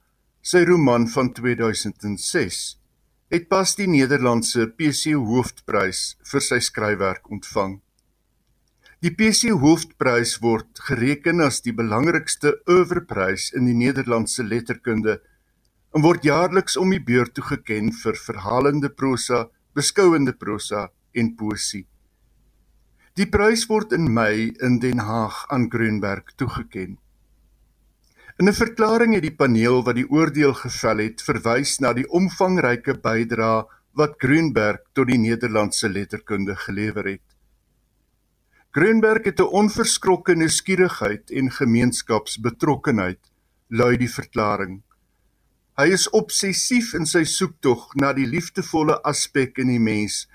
sy 0.45 0.67
roman 0.69 1.07
van 1.09 1.31
2006, 1.33 2.59
het 3.33 3.47
pas 3.49 3.73
die 3.79 3.87
Nederlandse 3.89 4.67
PC 4.77 5.15
Hoofprys 5.17 6.03
vir 6.29 6.45
sy 6.45 6.59
skryfwerk 6.61 7.33
ontvang. 7.33 7.79
Die 9.01 9.15
PC 9.17 9.55
Hoofprys 9.63 10.37
word 10.45 10.85
gereken 10.91 11.41
as 11.41 11.63
die 11.65 11.73
belangrikste 11.81 12.53
oeuvreprys 12.69 13.49
in 13.57 13.65
die 13.71 13.79
Nederlandse 13.81 14.45
letterkunde 14.45 15.19
en 15.97 16.05
word 16.05 16.29
jaarliks 16.29 16.77
om 16.77 16.93
die 16.93 17.01
beurt 17.01 17.33
toegeken 17.39 17.95
vir 17.97 18.25
verhalende 18.29 18.93
prosa, 18.93 19.47
beskouende 19.73 20.37
prosa 20.37 20.91
en 21.17 21.33
poësie. 21.41 21.87
Die 23.17 23.25
prys 23.33 23.63
word 23.71 23.95
in 23.97 24.11
Mei 24.13 24.51
in 24.61 24.75
Den 24.77 24.99
Haag 25.01 25.47
aan 25.49 25.71
Grünberg 25.73 26.35
toegeken. 26.37 26.99
In 28.37 28.49
'n 28.49 28.53
verklaring 28.53 29.15
het 29.15 29.25
die 29.25 29.37
paneel 29.43 29.81
wat 29.87 29.97
die 29.97 30.11
oordeel 30.11 30.53
gevel 30.53 30.99
het, 31.01 31.25
verwys 31.25 31.79
na 31.81 31.95
die 31.97 32.05
omvangryke 32.19 32.99
bydrae 33.01 33.65
wat 33.97 34.19
Grünberg 34.21 34.85
tot 34.93 35.09
die 35.09 35.17
Nederlandse 35.17 35.89
letterkunde 35.89 36.57
gelewer 36.67 37.09
het. 37.09 37.25
Grünberg 38.77 39.25
het 39.25 39.41
'n 39.41 39.49
onverskrokke 39.63 40.37
nuuskierigheid 40.37 41.31
en 41.31 41.51
gemeenskapsbetrokkenheid, 41.51 43.23
lui 43.69 43.97
die 43.97 44.13
verklaring. 44.13 44.83
Hy 45.79 45.89
is 45.89 46.11
obsessief 46.11 46.93
in 46.93 47.07
sy 47.07 47.25
soektog 47.25 47.95
na 47.95 48.13
die 48.13 48.27
liefdevolle 48.27 49.01
aspek 49.03 49.59
in 49.59 49.69
die 49.69 49.81
mens 49.81 50.29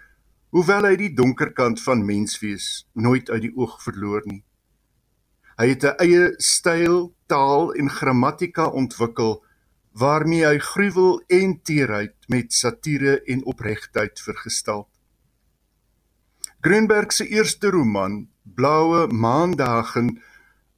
hoewel 0.51 0.85
hy 0.89 0.95
die 0.99 1.13
donker 1.15 1.53
kant 1.55 1.79
van 1.83 2.03
menswees 2.05 2.85
nooit 2.93 3.29
uit 3.29 3.41
die 3.47 3.53
oog 3.55 3.77
verloor 3.83 4.25
nie. 4.25 4.43
Hy 5.59 5.67
het 5.69 5.83
'n 5.83 5.95
eie 6.03 6.33
styl, 6.37 7.13
taal 7.27 7.73
en 7.73 7.89
grammatika 7.89 8.67
ontwikkel 8.67 9.43
waarmee 9.93 10.45
hy 10.45 10.57
gruwel 10.59 11.21
en 11.27 11.61
teerheid 11.63 12.15
met 12.27 12.53
satire 12.53 13.21
en 13.27 13.45
opregtheid 13.45 14.19
vergestel. 14.19 14.87
Grünberg 16.61 17.11
se 17.11 17.27
eerste 17.27 17.69
roman, 17.69 18.27
Blaue 18.43 19.07
Maandagen, 19.07 20.19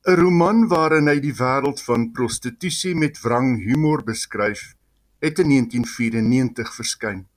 'n 0.05 0.15
roman 0.15 0.67
waarin 0.67 1.07
hy 1.07 1.19
die 1.19 1.33
wêreld 1.33 1.81
van 1.81 2.11
prostitusie 2.11 2.95
met 2.95 3.21
wrang 3.21 3.63
humor 3.63 4.03
beskryf, 4.03 4.75
het 5.19 5.39
in 5.39 5.49
1994 5.49 6.75
verskyn. 6.75 7.27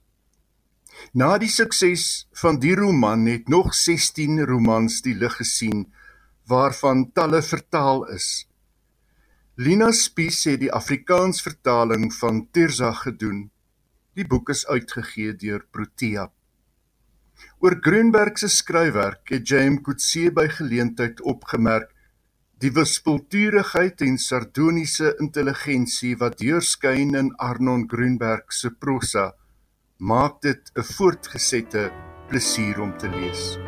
Na 1.12 1.36
die 1.38 1.50
sukses 1.50 2.26
van 2.42 2.58
die 2.60 2.74
roman 2.74 3.26
het 3.26 3.48
nog 3.48 3.74
16 3.74 4.44
romans 4.44 5.02
die 5.04 5.14
lig 5.14 5.36
gesien 5.40 5.86
waarvan 6.46 7.10
talle 7.12 7.42
vertaal 7.42 8.06
is. 8.14 8.46
Lina 9.56 9.90
Spies 9.92 10.44
het 10.44 10.60
die 10.60 10.72
Afrikaans 10.72 11.42
vertaling 11.42 12.10
van 12.14 12.46
Tirza 12.52 12.92
gedoen. 12.92 13.46
Die 14.14 14.26
boek 14.26 14.52
is 14.52 14.66
uitgegee 14.66 15.34
deur 15.36 15.64
Protea. 15.70 16.30
Oor 17.60 17.76
Grünberg 17.80 18.38
se 18.38 18.48
skryfwerk 18.52 19.32
het 19.32 19.48
James 19.48 19.82
Coetzee 19.84 20.32
by 20.32 20.46
geleentheid 20.58 21.20
opgemerk 21.20 21.92
die 22.64 22.70
wispelturigheid 22.72 24.00
en 24.06 24.16
sardoniese 24.20 25.10
intelligensie 25.20 26.14
wat 26.20 26.38
deurskyn 26.40 27.12
in 27.20 27.34
Arnon 27.48 27.84
Grünberg 27.90 28.52
se 28.52 28.70
prosa 28.72 29.26
maak 29.98 30.42
dit 30.42 30.70
'n 30.74 30.82
voortgesette 30.82 31.90
plesier 32.28 32.80
om 32.80 32.96
te 32.98 33.08
lees. 33.08 33.58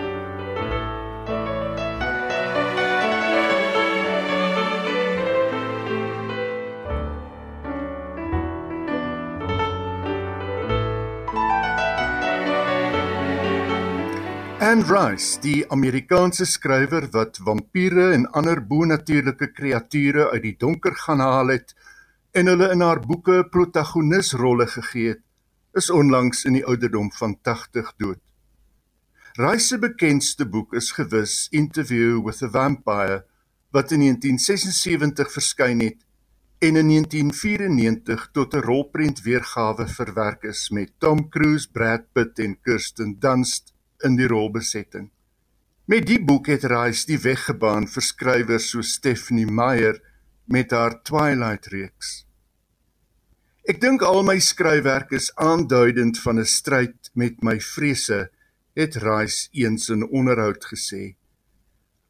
Anne 14.61 14.85
Rice, 14.85 15.41
die 15.41 15.65
Amerikaanse 15.71 16.45
skrywer 16.45 17.07
wat 17.13 17.39
vampire 17.41 18.13
en 18.13 18.27
ander 18.37 18.61
bo-natuurlike 18.61 19.53
kreature 19.53 20.31
uit 20.31 20.43
die 20.43 20.57
donker 20.59 20.95
gaan 20.95 21.21
haal 21.21 21.49
het 21.55 21.73
en 22.33 22.47
hulle 22.47 22.69
in 22.75 22.81
haar 22.85 23.01
boeke 23.01 23.47
protagonisrolle 23.49 24.67
gegee 24.67 25.09
het, 25.09 25.23
is 25.79 25.91
onlangs 25.91 26.45
in 26.45 26.59
die 26.59 26.65
ouderdom 26.67 27.13
van 27.21 27.39
80 27.47 27.95
dood. 28.03 28.21
Rice 29.39 29.67
se 29.71 29.79
bekendste 29.79 30.47
boek 30.51 30.75
is 30.75 30.91
gewis 30.97 31.47
Interview 31.55 32.25
with 32.27 32.43
a 32.43 32.51
Vampire 32.51 33.23
wat 33.71 33.93
in 33.95 34.03
1976 34.03 35.33
verskyn 35.33 35.85
het 35.85 36.01
en 36.59 36.77
in 36.77 36.89
1994 36.91 38.29
tot 38.33 38.55
'n 38.55 38.65
rolprent 38.67 39.23
weergawe 39.23 39.87
verwerk 39.87 40.43
is 40.43 40.71
met 40.71 40.91
Tom 40.99 41.29
Cruise, 41.29 41.71
Brad 41.71 42.13
Pitt 42.13 42.39
en 42.39 42.61
Kirsten 42.61 43.19
Dunst 43.19 43.73
in 43.99 44.17
die 44.17 44.27
rolbesetting. 44.27 45.11
Met 45.85 46.07
die 46.07 46.25
boek 46.25 46.47
het 46.47 46.65
Rice 46.65 47.07
die 47.07 47.19
weg 47.19 47.45
gebaan 47.45 47.87
vir 47.89 48.03
skrywers 48.03 48.71
so 48.71 48.83
Stephanie 48.83 49.47
Meyer 49.47 50.01
met 50.45 50.71
haar 50.71 51.03
Twilight 51.03 51.67
reeks. 51.67 52.28
Ek 53.69 53.83
dink 53.83 54.01
al 54.01 54.23
my 54.25 54.39
skryfwerk 54.41 55.11
is 55.13 55.27
aanduidend 55.45 56.17
van 56.25 56.39
'n 56.41 56.49
stryd 56.49 57.11
met 57.13 57.43
my 57.45 57.59
vrese, 57.61 58.31
het 58.73 58.97
Rice 58.97 59.49
eens 59.53 59.91
in 59.93 60.09
onderhoud 60.09 60.65
gesê. 60.65 61.17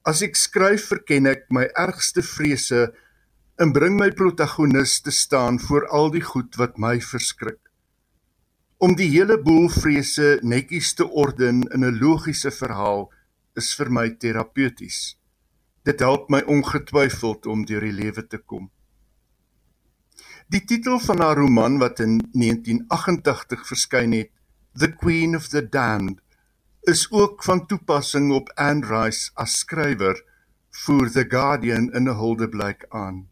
As 0.07 0.23
ek 0.23 0.37
skryf, 0.37 0.87
verken 0.87 1.27
ek 1.27 1.51
my 1.51 1.67
ergste 1.75 2.23
vrese 2.23 2.95
en 3.59 3.73
bring 3.73 3.99
my 3.99 4.11
protagonis 4.11 5.01
te 5.01 5.11
staan 5.11 5.59
voor 5.59 5.89
al 5.89 6.11
die 6.11 6.23
goed 6.23 6.55
wat 6.63 6.79
my 6.79 7.01
verskrik. 7.01 7.61
Om 8.79 8.95
die 8.95 9.11
hele 9.11 9.43
boel 9.43 9.69
vrese 9.69 10.39
netjies 10.43 10.95
te 10.95 11.11
orden 11.11 11.67
in 11.75 11.85
'n 11.85 11.99
logiese 11.99 12.51
verhaal 12.51 13.11
is 13.57 13.75
vir 13.75 13.91
my 13.91 14.09
terapeuties. 14.11 15.19
Dit 15.83 15.99
help 15.99 16.31
my 16.31 16.43
ongetwyfeld 16.47 17.47
om 17.47 17.67
deur 17.67 17.81
die 17.81 17.99
lewe 18.03 18.27
te 18.27 18.39
kom. 18.39 18.71
Die 20.49 20.63
titel 20.65 20.97
van 21.05 21.21
haar 21.21 21.37
roman 21.37 21.75
wat 21.77 21.99
in 22.01 22.15
1988 22.33 23.67
verskyn 23.69 24.15
het, 24.17 24.31
The 24.81 24.89
Queen 24.97 25.37
of 25.37 25.51
the 25.53 25.61
Damned, 25.69 26.23
is 26.89 27.03
ook 27.13 27.45
van 27.45 27.67
toepassing 27.67 28.31
op 28.33 28.49
Anne 28.57 28.87
Rice 28.89 29.29
as 29.37 29.59
skrywer 29.61 30.17
vir 30.87 31.11
The 31.13 31.27
Guardian 31.29 31.91
in 31.93 32.09
'n 32.09 32.17
huldeblyk 32.17 32.87
aan. 32.89 33.29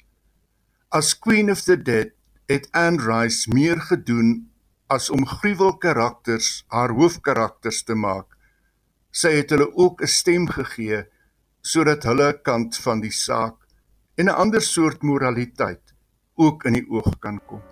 As 0.93 1.15
Queen 1.19 1.51
of 1.51 1.65
the 1.65 1.79
Dead 1.83 2.13
het 2.53 2.69
Anne 2.73 3.01
Rice 3.01 3.49
meer 3.49 3.81
gedoen 3.81 4.53
as 4.87 5.09
om 5.11 5.27
gruwelkarakters 5.27 6.65
haar 6.69 6.93
hoofkarakters 6.93 7.83
te 7.83 7.95
maak. 7.95 8.37
Sy 9.11 9.33
het 9.41 9.51
hulle 9.51 9.73
ook 9.73 10.03
'n 10.03 10.07
stem 10.21 10.49
gegee 10.49 11.07
sodat 11.63 12.05
hulle 12.05 12.41
kant 12.43 12.77
van 12.77 13.01
die 13.01 13.17
saak 13.25 13.57
en 14.17 14.29
'n 14.29 14.37
ander 14.37 14.61
soort 14.61 15.03
moraliteit 15.03 15.86
ook 16.37 16.65
in 16.69 16.77
die 16.79 16.85
oog 16.89 17.19
kan 17.19 17.41
kom. 17.47 17.63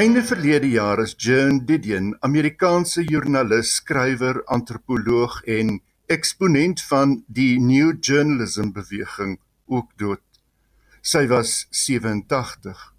Einde 0.00 0.22
verlede 0.24 0.68
jaar 0.70 1.02
is 1.02 1.12
Joan 1.16 1.58
Didion, 1.68 2.14
Amerikaanse 2.24 3.02
joernalis, 3.04 3.74
skrywer, 3.82 4.38
antropoloog 4.48 5.42
en 5.44 5.74
eksponent 6.08 6.80
van 6.88 7.18
die 7.28 7.58
New 7.60 7.92
Journalism 8.00 8.72
beweging, 8.72 9.36
ook 9.68 9.92
dood. 10.00 10.24
Sy 11.04 11.26
was 11.28 11.66
87. 11.70 12.89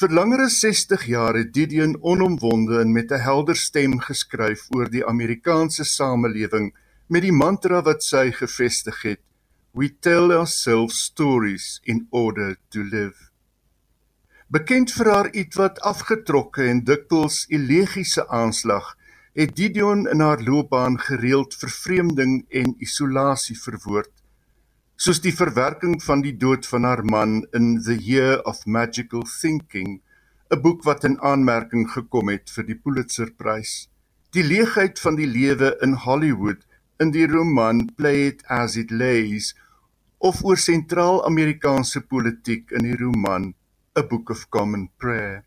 Vir 0.00 0.14
langer 0.16 0.40
as 0.46 0.54
60 0.62 1.02
jaar 1.12 1.36
het 1.36 1.50
Didion 1.52 1.90
onomwonde 2.00 2.78
en 2.80 2.92
met 2.92 3.10
'n 3.12 3.20
helder 3.20 3.56
stem 3.56 3.98
geskryf 4.00 4.60
oor 4.76 4.88
die 4.88 5.04
Amerikaanse 5.04 5.84
samelewing 5.84 6.70
met 7.06 7.22
die 7.22 7.32
mantra 7.32 7.82
wat 7.82 8.02
sy 8.02 8.30
gevestig 8.32 9.02
het: 9.02 9.20
We 9.74 9.90
tell 10.00 10.32
ourselves 10.32 11.02
stories 11.04 11.80
in 11.84 12.06
order 12.10 12.56
to 12.70 12.80
live. 12.80 13.28
Bekend 14.48 14.92
vir 14.92 15.12
haar 15.14 15.28
ietwat 15.34 15.80
afgetrokke 15.80 16.64
en 16.64 16.80
dikwels 16.84 17.44
elegiese 17.48 18.28
aanslag, 18.28 18.96
het 19.34 19.56
Didion 19.56 20.08
in 20.08 20.20
haar 20.20 20.40
loopbaan 20.40 20.98
gereeld 20.98 21.54
vervreemding 21.54 22.46
en 22.48 22.74
isolasie 22.78 23.60
verwoord 23.60 24.19
soos 25.00 25.22
die 25.24 25.32
verwerking 25.32 25.94
van 26.04 26.20
die 26.20 26.34
dood 26.36 26.66
van 26.68 26.84
haar 26.84 27.00
man 27.08 27.38
in 27.56 27.78
The 27.86 27.94
Year 27.96 28.42
of 28.44 28.66
Magical 28.66 29.22
Thinking, 29.24 30.02
'n 30.52 30.60
boek 30.60 30.84
wat 30.84 31.06
in 31.08 31.16
aanmerking 31.24 31.86
gekom 31.88 32.28
het 32.28 32.52
vir 32.52 32.66
die 32.68 32.76
Pulitzerprys. 32.76 33.88
Die 34.36 34.44
leegheid 34.44 35.00
van 35.00 35.16
die 35.16 35.26
lewe 35.26 35.72
in 35.80 35.96
Hollywood 36.04 36.66
in 37.00 37.14
die 37.16 37.24
roman 37.24 37.86
Play 37.96 38.26
It 38.26 38.44
As 38.44 38.76
It 38.76 38.90
Lays 38.90 39.54
of 40.18 40.44
oor 40.44 40.60
sentraal-Amerikaanse 40.60 42.04
politiek 42.04 42.70
in 42.70 42.84
die 42.84 43.00
roman 43.00 43.54
A 43.96 44.02
Book 44.02 44.28
of 44.28 44.50
Common 44.50 44.90
Prayer. 44.98 45.44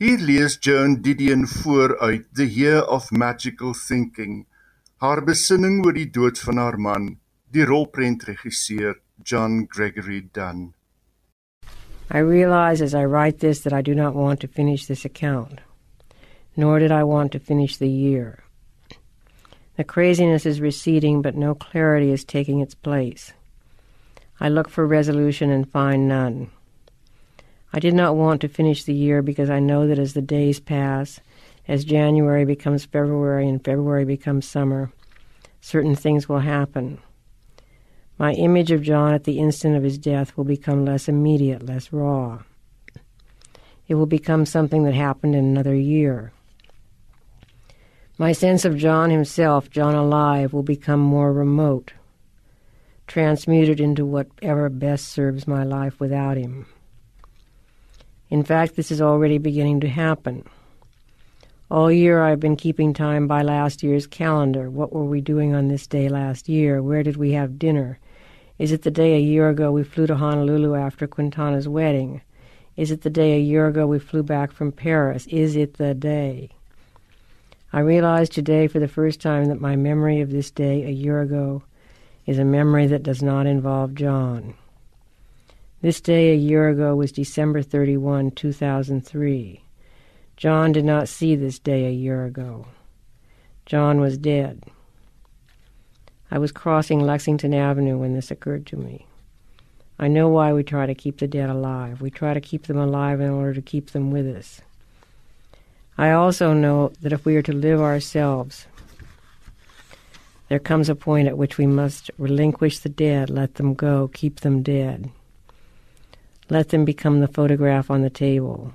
Hier 0.00 0.18
lees 0.18 0.58
Joan 0.60 1.00
Didion 1.00 1.46
vooruit 1.46 2.26
The 2.34 2.50
Year 2.50 2.82
of 2.88 3.12
Magical 3.12 3.72
Thinking, 3.72 4.46
haar 4.98 5.22
besinning 5.22 5.84
oor 5.86 5.94
die 5.94 6.10
dood 6.10 6.38
van 6.38 6.58
haar 6.58 6.78
man 6.78 7.21
die 7.52 7.64
rolprentregisseur 7.64 8.94
John 9.22 9.66
Gregory 9.66 10.22
Dunn. 10.22 10.72
I 12.10 12.18
realize 12.18 12.80
as 12.80 12.94
I 12.94 13.04
write 13.04 13.40
this 13.40 13.60
that 13.60 13.72
I 13.74 13.82
do 13.82 13.94
not 13.94 14.14
want 14.14 14.40
to 14.40 14.48
finish 14.48 14.86
this 14.86 15.04
account, 15.04 15.60
nor 16.56 16.78
did 16.78 16.90
I 16.90 17.04
want 17.04 17.32
to 17.32 17.38
finish 17.38 17.76
the 17.76 17.88
year. 17.88 18.42
The 19.76 19.84
craziness 19.84 20.46
is 20.46 20.60
receding, 20.60 21.22
but 21.22 21.34
no 21.34 21.54
clarity 21.54 22.10
is 22.10 22.24
taking 22.24 22.60
its 22.60 22.74
place. 22.74 23.32
I 24.40 24.48
look 24.48 24.68
for 24.68 24.86
resolution 24.86 25.50
and 25.50 25.70
find 25.70 26.08
none. 26.08 26.50
I 27.72 27.80
did 27.80 27.94
not 27.94 28.16
want 28.16 28.40
to 28.42 28.48
finish 28.48 28.84
the 28.84 28.94
year 28.94 29.22
because 29.22 29.50
I 29.50 29.60
know 29.60 29.86
that 29.88 29.98
as 29.98 30.14
the 30.14 30.22
days 30.22 30.58
pass, 30.60 31.20
as 31.68 31.84
January 31.84 32.44
becomes 32.44 32.84
February 32.84 33.48
and 33.48 33.64
February 33.64 34.04
becomes 34.04 34.48
summer, 34.48 34.90
certain 35.60 35.94
things 35.94 36.28
will 36.28 36.40
happen. 36.40 36.98
My 38.18 38.32
image 38.32 38.70
of 38.70 38.82
John 38.82 39.14
at 39.14 39.24
the 39.24 39.38
instant 39.38 39.76
of 39.76 39.82
his 39.82 39.98
death 39.98 40.36
will 40.36 40.44
become 40.44 40.84
less 40.84 41.08
immediate, 41.08 41.66
less 41.66 41.92
raw. 41.92 42.42
It 43.88 43.94
will 43.96 44.06
become 44.06 44.46
something 44.46 44.84
that 44.84 44.94
happened 44.94 45.34
in 45.34 45.44
another 45.44 45.74
year. 45.74 46.32
My 48.18 48.32
sense 48.32 48.64
of 48.64 48.76
John 48.76 49.10
himself, 49.10 49.70
John 49.70 49.94
alive, 49.94 50.52
will 50.52 50.62
become 50.62 51.00
more 51.00 51.32
remote, 51.32 51.92
transmuted 53.06 53.80
into 53.80 54.06
whatever 54.06 54.68
best 54.68 55.08
serves 55.08 55.48
my 55.48 55.64
life 55.64 55.98
without 55.98 56.36
him. 56.36 56.66
In 58.30 58.44
fact, 58.44 58.76
this 58.76 58.90
is 58.90 59.00
already 59.00 59.38
beginning 59.38 59.80
to 59.80 59.88
happen. 59.88 60.44
All 61.72 61.90
year 61.90 62.22
I've 62.22 62.38
been 62.38 62.56
keeping 62.56 62.92
time 62.92 63.26
by 63.26 63.40
last 63.40 63.82
year's 63.82 64.06
calendar. 64.06 64.68
What 64.68 64.92
were 64.92 65.06
we 65.06 65.22
doing 65.22 65.54
on 65.54 65.68
this 65.68 65.86
day 65.86 66.06
last 66.10 66.46
year? 66.46 66.82
Where 66.82 67.02
did 67.02 67.16
we 67.16 67.32
have 67.32 67.58
dinner? 67.58 67.98
Is 68.58 68.72
it 68.72 68.82
the 68.82 68.90
day 68.90 69.14
a 69.14 69.18
year 69.18 69.48
ago 69.48 69.72
we 69.72 69.82
flew 69.82 70.06
to 70.08 70.16
Honolulu 70.16 70.74
after 70.74 71.06
Quintana's 71.06 71.66
wedding? 71.66 72.20
Is 72.76 72.90
it 72.90 73.00
the 73.00 73.08
day 73.08 73.36
a 73.36 73.40
year 73.40 73.68
ago 73.68 73.86
we 73.86 73.98
flew 73.98 74.22
back 74.22 74.52
from 74.52 74.70
Paris? 74.70 75.26
Is 75.28 75.56
it 75.56 75.78
the 75.78 75.94
day? 75.94 76.50
I 77.72 77.80
realize 77.80 78.28
today 78.28 78.66
for 78.66 78.78
the 78.78 78.86
first 78.86 79.22
time 79.22 79.46
that 79.46 79.58
my 79.58 79.74
memory 79.74 80.20
of 80.20 80.30
this 80.30 80.50
day 80.50 80.84
a 80.84 80.90
year 80.90 81.22
ago 81.22 81.62
is 82.26 82.38
a 82.38 82.44
memory 82.44 82.86
that 82.88 83.02
does 83.02 83.22
not 83.22 83.46
involve 83.46 83.94
John. 83.94 84.52
This 85.80 86.02
day 86.02 86.32
a 86.32 86.36
year 86.36 86.68
ago 86.68 86.94
was 86.96 87.12
December 87.12 87.62
31, 87.62 88.32
2003. 88.32 89.62
John 90.42 90.72
did 90.72 90.84
not 90.84 91.08
see 91.08 91.36
this 91.36 91.60
day 91.60 91.86
a 91.86 91.92
year 91.92 92.24
ago. 92.24 92.66
John 93.64 94.00
was 94.00 94.18
dead. 94.18 94.64
I 96.32 96.38
was 96.38 96.50
crossing 96.50 96.98
Lexington 96.98 97.54
Avenue 97.54 97.96
when 97.96 98.14
this 98.14 98.32
occurred 98.32 98.66
to 98.66 98.76
me. 98.76 99.06
I 100.00 100.08
know 100.08 100.28
why 100.28 100.52
we 100.52 100.64
try 100.64 100.86
to 100.86 100.96
keep 100.96 101.18
the 101.18 101.28
dead 101.28 101.48
alive. 101.48 102.00
We 102.00 102.10
try 102.10 102.34
to 102.34 102.40
keep 102.40 102.66
them 102.66 102.76
alive 102.76 103.20
in 103.20 103.30
order 103.30 103.54
to 103.54 103.62
keep 103.62 103.90
them 103.90 104.10
with 104.10 104.26
us. 104.26 104.60
I 105.96 106.10
also 106.10 106.52
know 106.52 106.90
that 107.02 107.12
if 107.12 107.24
we 107.24 107.36
are 107.36 107.42
to 107.42 107.52
live 107.52 107.80
ourselves, 107.80 108.66
there 110.48 110.58
comes 110.58 110.88
a 110.88 110.96
point 110.96 111.28
at 111.28 111.38
which 111.38 111.56
we 111.56 111.68
must 111.68 112.10
relinquish 112.18 112.80
the 112.80 112.88
dead, 112.88 113.30
let 113.30 113.54
them 113.54 113.74
go, 113.74 114.10
keep 114.12 114.40
them 114.40 114.60
dead. 114.64 115.08
Let 116.50 116.70
them 116.70 116.84
become 116.84 117.20
the 117.20 117.28
photograph 117.28 117.92
on 117.92 118.02
the 118.02 118.10
table. 118.10 118.74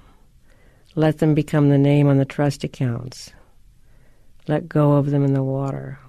Let 0.97 1.19
them 1.19 1.35
become 1.35 1.69
the 1.69 1.77
name 1.77 2.07
on 2.07 2.17
the 2.17 2.25
trust 2.25 2.63
accounts. 2.63 3.31
Let 4.47 4.67
go 4.67 4.93
of 4.93 5.11
them 5.11 5.23
in 5.23 5.35
the 5.35 5.43
water. 5.43 5.99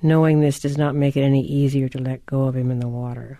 Knowing 0.00 0.40
this 0.40 0.60
does 0.60 0.78
not 0.78 0.94
make 0.94 1.14
it 1.14 1.20
any 1.20 1.42
easier 1.42 1.90
to 1.90 1.98
let 1.98 2.24
go 2.24 2.44
of 2.44 2.56
him 2.56 2.70
in 2.70 2.80
the 2.80 2.88
water. 2.88 3.38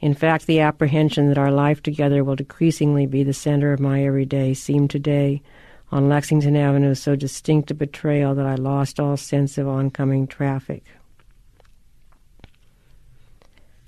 In 0.00 0.14
fact, 0.14 0.46
the 0.46 0.60
apprehension 0.60 1.28
that 1.28 1.36
our 1.36 1.50
life 1.50 1.82
together 1.82 2.24
will 2.24 2.34
decreasingly 2.34 3.04
be 3.04 3.24
the 3.24 3.34
center 3.34 3.74
of 3.74 3.78
my 3.78 4.02
everyday 4.02 4.54
seemed 4.54 4.88
today 4.88 5.42
on 5.90 6.08
Lexington 6.08 6.56
Avenue 6.56 6.94
so 6.94 7.14
distinct 7.14 7.70
a 7.72 7.74
betrayal 7.74 8.34
that 8.36 8.46
I 8.46 8.54
lost 8.54 9.00
all 9.00 9.18
sense 9.18 9.58
of 9.58 9.68
oncoming 9.68 10.26
traffic. 10.26 10.82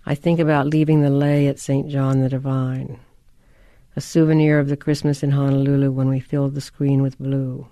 I 0.04 0.14
think 0.14 0.40
about 0.40 0.66
leaving 0.66 1.00
the 1.00 1.08
lay 1.08 1.48
at 1.48 1.58
St. 1.58 1.88
John 1.88 2.20
the 2.20 2.28
Divine, 2.28 3.00
a 3.96 4.00
souvenir 4.00 4.58
of 4.58 4.68
the 4.68 4.76
Christmas 4.76 5.22
in 5.22 5.30
Honolulu 5.30 5.92
when 5.92 6.08
we 6.08 6.18
filled 6.18 6.54
the 6.54 6.60
screen 6.60 7.00
with 7.02 7.18
blue. 7.18 7.68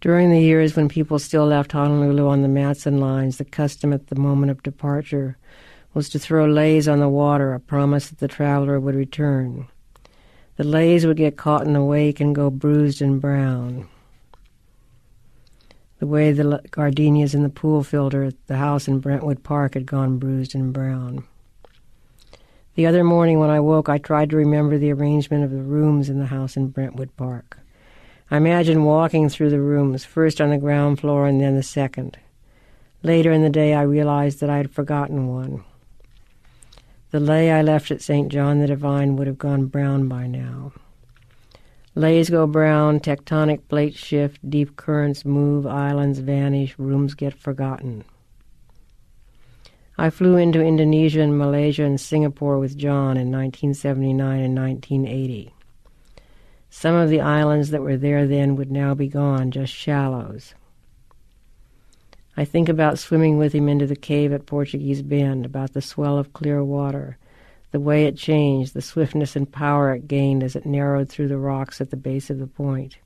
During 0.00 0.30
the 0.30 0.40
years 0.40 0.76
when 0.76 0.88
people 0.88 1.18
still 1.18 1.46
left 1.46 1.72
Honolulu 1.72 2.26
on 2.26 2.42
the 2.42 2.48
Matson 2.48 2.98
lines, 2.98 3.38
the 3.38 3.44
custom 3.44 3.92
at 3.92 4.06
the 4.06 4.14
moment 4.14 4.50
of 4.50 4.62
departure 4.62 5.36
was 5.94 6.08
to 6.10 6.18
throw 6.18 6.46
leis 6.46 6.86
on 6.86 7.00
the 7.00 7.08
water, 7.08 7.54
a 7.54 7.60
promise 7.60 8.08
that 8.08 8.18
the 8.18 8.28
traveler 8.28 8.78
would 8.78 8.94
return. 8.94 9.68
The 10.56 10.64
leis 10.64 11.04
would 11.04 11.16
get 11.16 11.36
caught 11.36 11.66
in 11.66 11.72
the 11.72 11.82
wake 11.82 12.20
and 12.20 12.34
go 12.34 12.50
bruised 12.50 13.02
and 13.02 13.20
brown. 13.20 13.88
The 15.98 16.06
way 16.06 16.32
the 16.32 16.62
gardenias 16.70 17.34
in 17.34 17.42
the 17.42 17.48
pool 17.48 17.82
filter 17.82 18.24
at 18.24 18.46
the 18.46 18.58
house 18.58 18.86
in 18.86 19.00
Brentwood 19.00 19.42
Park 19.42 19.74
had 19.74 19.86
gone 19.86 20.18
bruised 20.18 20.54
and 20.54 20.72
brown. 20.72 21.24
The 22.76 22.84
other 22.84 23.04
morning 23.04 23.38
when 23.38 23.48
I 23.48 23.58
woke, 23.58 23.88
I 23.88 23.96
tried 23.96 24.28
to 24.28 24.36
remember 24.36 24.76
the 24.76 24.92
arrangement 24.92 25.42
of 25.42 25.50
the 25.50 25.62
rooms 25.62 26.10
in 26.10 26.18
the 26.18 26.26
house 26.26 26.58
in 26.58 26.68
Brentwood 26.68 27.16
Park. 27.16 27.58
I 28.30 28.36
imagined 28.36 28.84
walking 28.84 29.30
through 29.30 29.48
the 29.48 29.62
rooms, 29.62 30.04
first 30.04 30.42
on 30.42 30.50
the 30.50 30.58
ground 30.58 31.00
floor 31.00 31.26
and 31.26 31.40
then 31.40 31.56
the 31.56 31.62
second. 31.62 32.18
Later 33.02 33.32
in 33.32 33.40
the 33.40 33.48
day, 33.48 33.72
I 33.72 33.80
realized 33.80 34.40
that 34.40 34.50
I 34.50 34.58
had 34.58 34.70
forgotten 34.70 35.26
one. 35.26 35.64
The 37.12 37.20
lay 37.20 37.50
I 37.50 37.62
left 37.62 37.90
at 37.90 38.02
St. 38.02 38.30
John 38.30 38.60
the 38.60 38.66
Divine 38.66 39.16
would 39.16 39.26
have 39.26 39.38
gone 39.38 39.66
brown 39.66 40.06
by 40.06 40.26
now. 40.26 40.72
Lays 41.94 42.28
go 42.28 42.46
brown, 42.46 43.00
tectonic 43.00 43.68
plates 43.68 43.96
shift, 43.96 44.50
deep 44.50 44.76
currents 44.76 45.24
move, 45.24 45.66
islands 45.66 46.18
vanish, 46.18 46.78
rooms 46.78 47.14
get 47.14 47.32
forgotten. 47.32 48.04
I 49.98 50.10
flew 50.10 50.36
into 50.36 50.62
Indonesia 50.62 51.22
and 51.22 51.38
Malaysia 51.38 51.84
and 51.84 51.98
Singapore 51.98 52.58
with 52.58 52.76
John 52.76 53.16
in 53.16 53.32
1979 53.32 54.40
and 54.42 54.54
1980. 54.54 55.54
Some 56.68 56.94
of 56.94 57.08
the 57.08 57.22
islands 57.22 57.70
that 57.70 57.80
were 57.80 57.96
there 57.96 58.26
then 58.26 58.56
would 58.56 58.70
now 58.70 58.92
be 58.92 59.08
gone, 59.08 59.50
just 59.50 59.72
shallows. 59.72 60.54
I 62.36 62.44
think 62.44 62.68
about 62.68 62.98
swimming 62.98 63.38
with 63.38 63.54
him 63.54 63.70
into 63.70 63.86
the 63.86 63.96
cave 63.96 64.34
at 64.34 64.44
Portuguese 64.44 65.00
Bend, 65.00 65.46
about 65.46 65.72
the 65.72 65.80
swell 65.80 66.18
of 66.18 66.34
clear 66.34 66.62
water, 66.62 67.16
the 67.70 67.80
way 67.80 68.04
it 68.04 68.18
changed, 68.18 68.74
the 68.74 68.82
swiftness 68.82 69.34
and 69.34 69.50
power 69.50 69.94
it 69.94 70.06
gained 70.06 70.42
as 70.42 70.54
it 70.54 70.66
narrowed 70.66 71.08
through 71.08 71.28
the 71.28 71.38
rocks 71.38 71.80
at 71.80 71.88
the 71.88 71.96
base 71.96 72.28
of 72.28 72.38
the 72.38 72.46
point. 72.46 72.98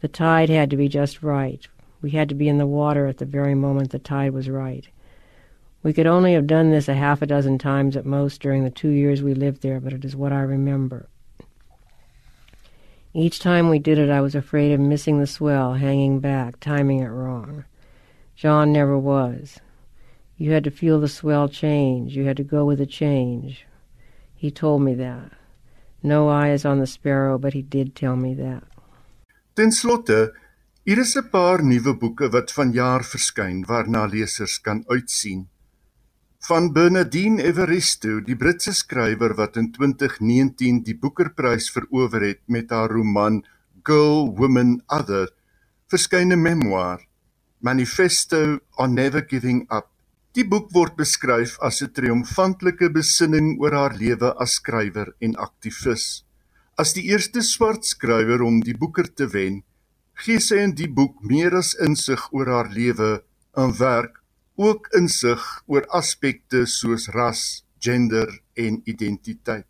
The 0.00 0.08
tide 0.08 0.48
had 0.48 0.70
to 0.70 0.76
be 0.76 0.88
just 0.88 1.22
right. 1.22 1.64
We 2.02 2.10
had 2.10 2.28
to 2.30 2.34
be 2.34 2.48
in 2.48 2.58
the 2.58 2.66
water 2.66 3.06
at 3.06 3.18
the 3.18 3.24
very 3.24 3.54
moment 3.54 3.90
the 3.90 4.00
tide 4.00 4.32
was 4.32 4.50
right. 4.50 4.88
We 5.82 5.92
could 5.94 6.06
only 6.06 6.34
have 6.34 6.46
done 6.46 6.70
this 6.70 6.88
a 6.88 6.94
half 6.94 7.22
a 7.22 7.26
dozen 7.26 7.56
times 7.58 7.96
at 7.96 8.04
most 8.04 8.42
during 8.42 8.64
the 8.64 8.70
two 8.70 8.90
years 8.90 9.22
we 9.22 9.32
lived 9.32 9.62
there, 9.62 9.80
but 9.80 9.94
it 9.94 10.04
is 10.04 10.14
what 10.14 10.32
I 10.32 10.40
remember. 10.40 11.08
Each 13.14 13.38
time 13.38 13.70
we 13.70 13.78
did 13.78 13.98
it, 13.98 14.10
I 14.10 14.20
was 14.20 14.34
afraid 14.34 14.72
of 14.72 14.80
missing 14.80 15.18
the 15.18 15.26
swell, 15.26 15.74
hanging 15.74 16.20
back, 16.20 16.60
timing 16.60 17.00
it 17.00 17.08
wrong. 17.08 17.64
John 18.36 18.72
never 18.72 18.98
was. 18.98 19.58
You 20.36 20.52
had 20.52 20.64
to 20.64 20.70
feel 20.70 21.00
the 21.00 21.08
swell 21.08 21.48
change. 21.48 22.14
You 22.14 22.24
had 22.24 22.36
to 22.36 22.44
go 22.44 22.64
with 22.64 22.78
the 22.78 22.86
change. 22.86 23.66
He 24.34 24.50
told 24.50 24.82
me 24.82 24.94
that. 24.94 25.32
No 26.02 26.28
eye 26.28 26.50
is 26.50 26.64
on 26.64 26.78
the 26.78 26.86
sparrow, 26.86 27.36
but 27.36 27.52
he 27.52 27.62
did 27.62 27.94
tell 27.94 28.16
me 28.16 28.32
that. 28.34 28.64
Ten 29.56 29.70
slotte, 29.70 30.32
hier 30.84 31.00
is 31.00 31.16
'n 31.16 31.28
paar 31.30 31.58
nuwe 31.62 31.92
boeke 31.98 32.32
wat 32.32 32.52
vanjaar 32.52 33.02
verskyn 33.02 33.64
waarna 33.68 34.06
lesers 34.06 34.58
kan 34.58 34.84
uitsien. 34.88 35.48
Van 36.48 36.72
Bernardine 36.72 37.42
Evaristo, 37.44 38.14
die 38.24 38.34
Britse 38.34 38.72
skrywer 38.72 39.34
wat 39.36 39.58
in 39.60 39.66
2019 39.74 40.78
die 40.86 40.94
Booker-prys 40.96 41.66
verower 41.74 42.22
het 42.24 42.40
met 42.48 42.70
haar 42.72 42.94
roman 42.96 43.42
Girl, 43.84 44.30
Woman, 44.38 44.78
Other, 44.88 45.28
verskyn 45.92 46.32
'n 46.32 46.40
memoir, 46.40 47.04
Manifesto 47.60 48.58
on 48.78 48.94
Never 48.94 49.20
Giving 49.28 49.66
Up. 49.68 49.90
Die 50.32 50.46
boek 50.48 50.72
word 50.72 50.96
beskryf 50.96 51.58
as 51.60 51.82
'n 51.82 51.92
triomfantelike 51.92 52.88
besinning 52.88 53.60
oor 53.60 53.76
haar 53.76 53.94
lewe 53.94 54.32
as 54.40 54.56
skrywer 54.56 55.12
en 55.20 55.36
aktivis. 55.36 56.24
As 56.78 56.94
die 56.94 57.04
eerste 57.12 57.42
swart 57.42 57.84
skrywer 57.84 58.40
om 58.42 58.62
die 58.62 58.78
Booker 58.78 59.12
te 59.14 59.26
wen, 59.28 59.62
gee 60.14 60.40
sy 60.40 60.64
in 60.64 60.72
die 60.72 60.88
boek 60.88 61.20
meer 61.22 61.54
as 61.54 61.74
insig 61.74 62.32
oor 62.32 62.48
haar 62.48 62.72
lewe 62.72 63.22
en 63.56 63.76
werk 63.76 64.19
ook 64.60 64.90
insig 64.98 65.40
oor 65.72 65.86
aspekte 65.96 66.66
soos 66.68 67.08
ras, 67.14 67.64
gender 67.80 68.28
en 68.60 68.80
identiteit. 68.84 69.66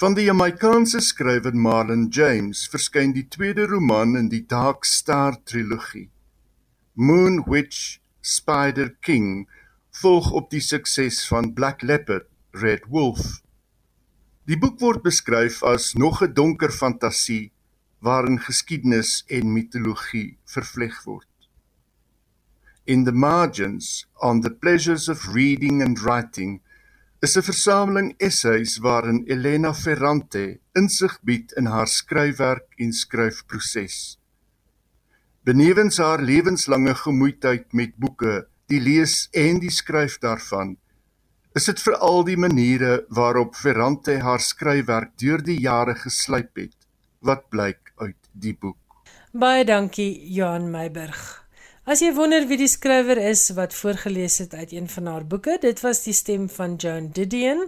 Van 0.00 0.16
die 0.16 0.26
Jamaicaanse 0.26 1.02
skrywer 1.04 1.56
Marlon 1.56 2.06
James 2.12 2.64
verskyn 2.72 3.12
die 3.16 3.26
tweede 3.32 3.66
roman 3.68 4.16
in 4.16 4.30
die 4.32 4.42
Dark 4.48 4.88
Star 4.88 5.36
trilogie. 5.44 6.08
Moon 6.94 7.42
Witch 7.44 7.98
Spider 8.20 8.94
King 9.04 9.46
volg 10.00 10.30
op 10.32 10.50
die 10.52 10.64
sukses 10.64 11.22
van 11.28 11.52
Black 11.52 11.84
Leopard 11.84 12.28
Red 12.56 12.88
Wolf. 12.88 13.40
Die 14.48 14.56
boek 14.56 14.80
word 14.80 15.04
beskryf 15.04 15.62
as 15.64 15.92
nog 15.94 16.22
'n 16.22 16.32
donker 16.32 16.72
fantasie 16.72 17.52
waarin 18.00 18.40
geskiedenis 18.40 19.24
en 19.28 19.52
mitologie 19.52 20.38
vervleg 20.44 21.04
word. 21.04 21.28
In 22.86 23.02
the 23.02 23.10
Margins 23.10 24.06
on 24.22 24.42
the 24.42 24.50
Pleasures 24.50 25.08
of 25.08 25.34
Reading 25.34 25.82
and 25.82 25.98
Writing 25.98 26.60
is 27.20 27.36
'n 27.36 27.42
versameling 27.42 28.14
essays 28.18 28.78
waarin 28.78 29.24
Elena 29.26 29.72
Ferrante 29.74 30.60
insig 30.80 31.18
bied 31.26 31.50
in 31.58 31.66
haar 31.66 31.88
skryfwerk 31.88 32.68
en 32.78 32.92
skryfproses. 32.92 34.18
Benewens 35.42 35.98
haar 35.98 36.22
lewenslange 36.22 36.94
gemoeidheid 36.94 37.72
met 37.72 37.96
boeke, 37.96 38.46
die 38.70 38.80
lees 38.80 39.28
en 39.32 39.58
die 39.58 39.70
skryf 39.70 40.18
daarvan, 40.22 40.76
is 41.58 41.66
dit 41.66 41.82
veral 41.82 42.22
die 42.24 42.38
maniere 42.38 43.04
waarop 43.08 43.56
Ferrante 43.56 44.20
haar 44.22 44.40
skryfwerk 44.40 45.18
deur 45.18 45.42
die 45.42 45.58
jare 45.58 45.94
geslyp 45.94 46.54
het 46.54 46.78
wat 47.18 47.48
blyk 47.50 47.92
uit 47.96 48.30
die 48.32 48.54
boek. 48.54 48.78
Baie 49.32 49.64
dankie 49.64 50.22
Johan 50.30 50.70
Meiburg. 50.70 51.45
As 51.86 52.00
jy 52.02 52.08
wonder 52.16 52.48
wie 52.50 52.56
die 52.58 52.66
skrywer 52.66 53.14
is 53.22 53.44
wat 53.54 53.74
voorgeles 53.78 54.40
het 54.42 54.54
uit 54.58 54.72
een 54.74 54.88
van 54.90 55.06
haar 55.06 55.26
boeke, 55.30 55.52
dit 55.62 55.80
was 55.84 56.00
die 56.02 56.14
stem 56.18 56.48
van 56.50 56.72
Joan 56.82 57.12
Didion. 57.14 57.60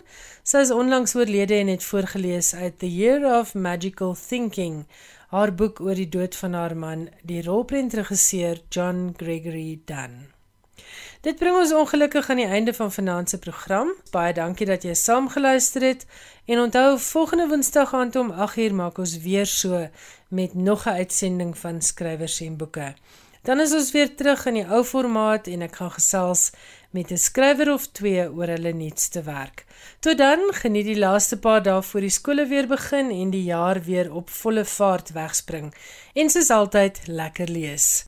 Sy 0.42 0.64
is 0.64 0.72
onlangs 0.74 1.14
oorlede 1.14 1.54
en 1.54 1.70
het 1.70 1.86
voorgeles 1.86 2.48
uit 2.58 2.80
The 2.82 2.90
Year 2.90 3.22
of 3.38 3.52
Magical 3.54 4.16
Thinking, 4.18 4.80
haar 5.30 5.52
boek 5.54 5.78
oor 5.80 5.94
die 5.94 6.08
dood 6.10 6.34
van 6.34 6.56
haar 6.58 6.74
man, 6.74 7.04
die 7.22 7.44
rolprentregisseur 7.46 8.58
John 8.74 9.12
Gregory 9.22 9.78
Dunn. 9.86 10.26
Dit 11.22 11.38
bring 11.38 11.54
ons 11.60 11.76
ongelukkig 11.78 12.26
aan 12.34 12.42
die 12.42 12.50
einde 12.50 12.74
van 12.74 12.90
vanaand 12.90 13.30
se 13.30 13.38
program. 13.38 13.94
Baie 14.10 14.34
dankie 14.34 14.66
dat 14.66 14.82
jy 14.82 14.96
saamgeluister 14.98 15.86
het 15.92 16.02
en 16.50 16.64
onthou 16.66 16.98
volgende 17.06 17.46
Woensdag 17.54 17.94
aand 17.94 18.18
om 18.18 18.34
8uur 18.34 18.74
maak 18.82 18.98
ons 18.98 19.14
weer 19.22 19.46
so 19.46 19.86
met 20.28 20.58
nog 20.58 20.88
'n 20.90 21.06
uitsending 21.06 21.54
van 21.58 21.82
skrywers 21.82 22.40
en 22.40 22.56
boeke. 22.56 22.94
Dan 23.42 23.60
is 23.60 23.72
ons 23.72 23.90
weer 23.92 24.14
terug 24.14 24.46
in 24.46 24.54
die 24.54 24.66
ou 24.66 24.82
formaat 24.84 25.46
en 25.48 25.62
ek 25.62 25.76
gaan 25.80 25.94
gesels 25.94 26.50
met 26.90 27.12
'n 27.12 27.16
skrywer 27.16 27.72
of 27.72 27.86
twee 27.92 28.24
oor 28.32 28.48
hulle 28.48 28.72
nuutste 28.72 29.22
werk. 29.22 29.64
Tot 30.00 30.18
dan, 30.18 30.40
geniet 30.52 30.86
die 30.86 30.98
laaste 30.98 31.36
paar 31.36 31.62
dae 31.62 31.82
voor 31.82 32.00
die 32.00 32.10
skole 32.10 32.46
weer 32.46 32.66
begin 32.66 33.10
en 33.10 33.30
die 33.30 33.44
jaar 33.44 33.82
weer 33.82 34.12
op 34.12 34.30
volle 34.30 34.64
vaart 34.64 35.12
wegspring. 35.12 35.74
En 36.14 36.30
soos 36.30 36.50
altyd, 36.50 37.00
lekker 37.06 37.48
lees. 37.48 38.06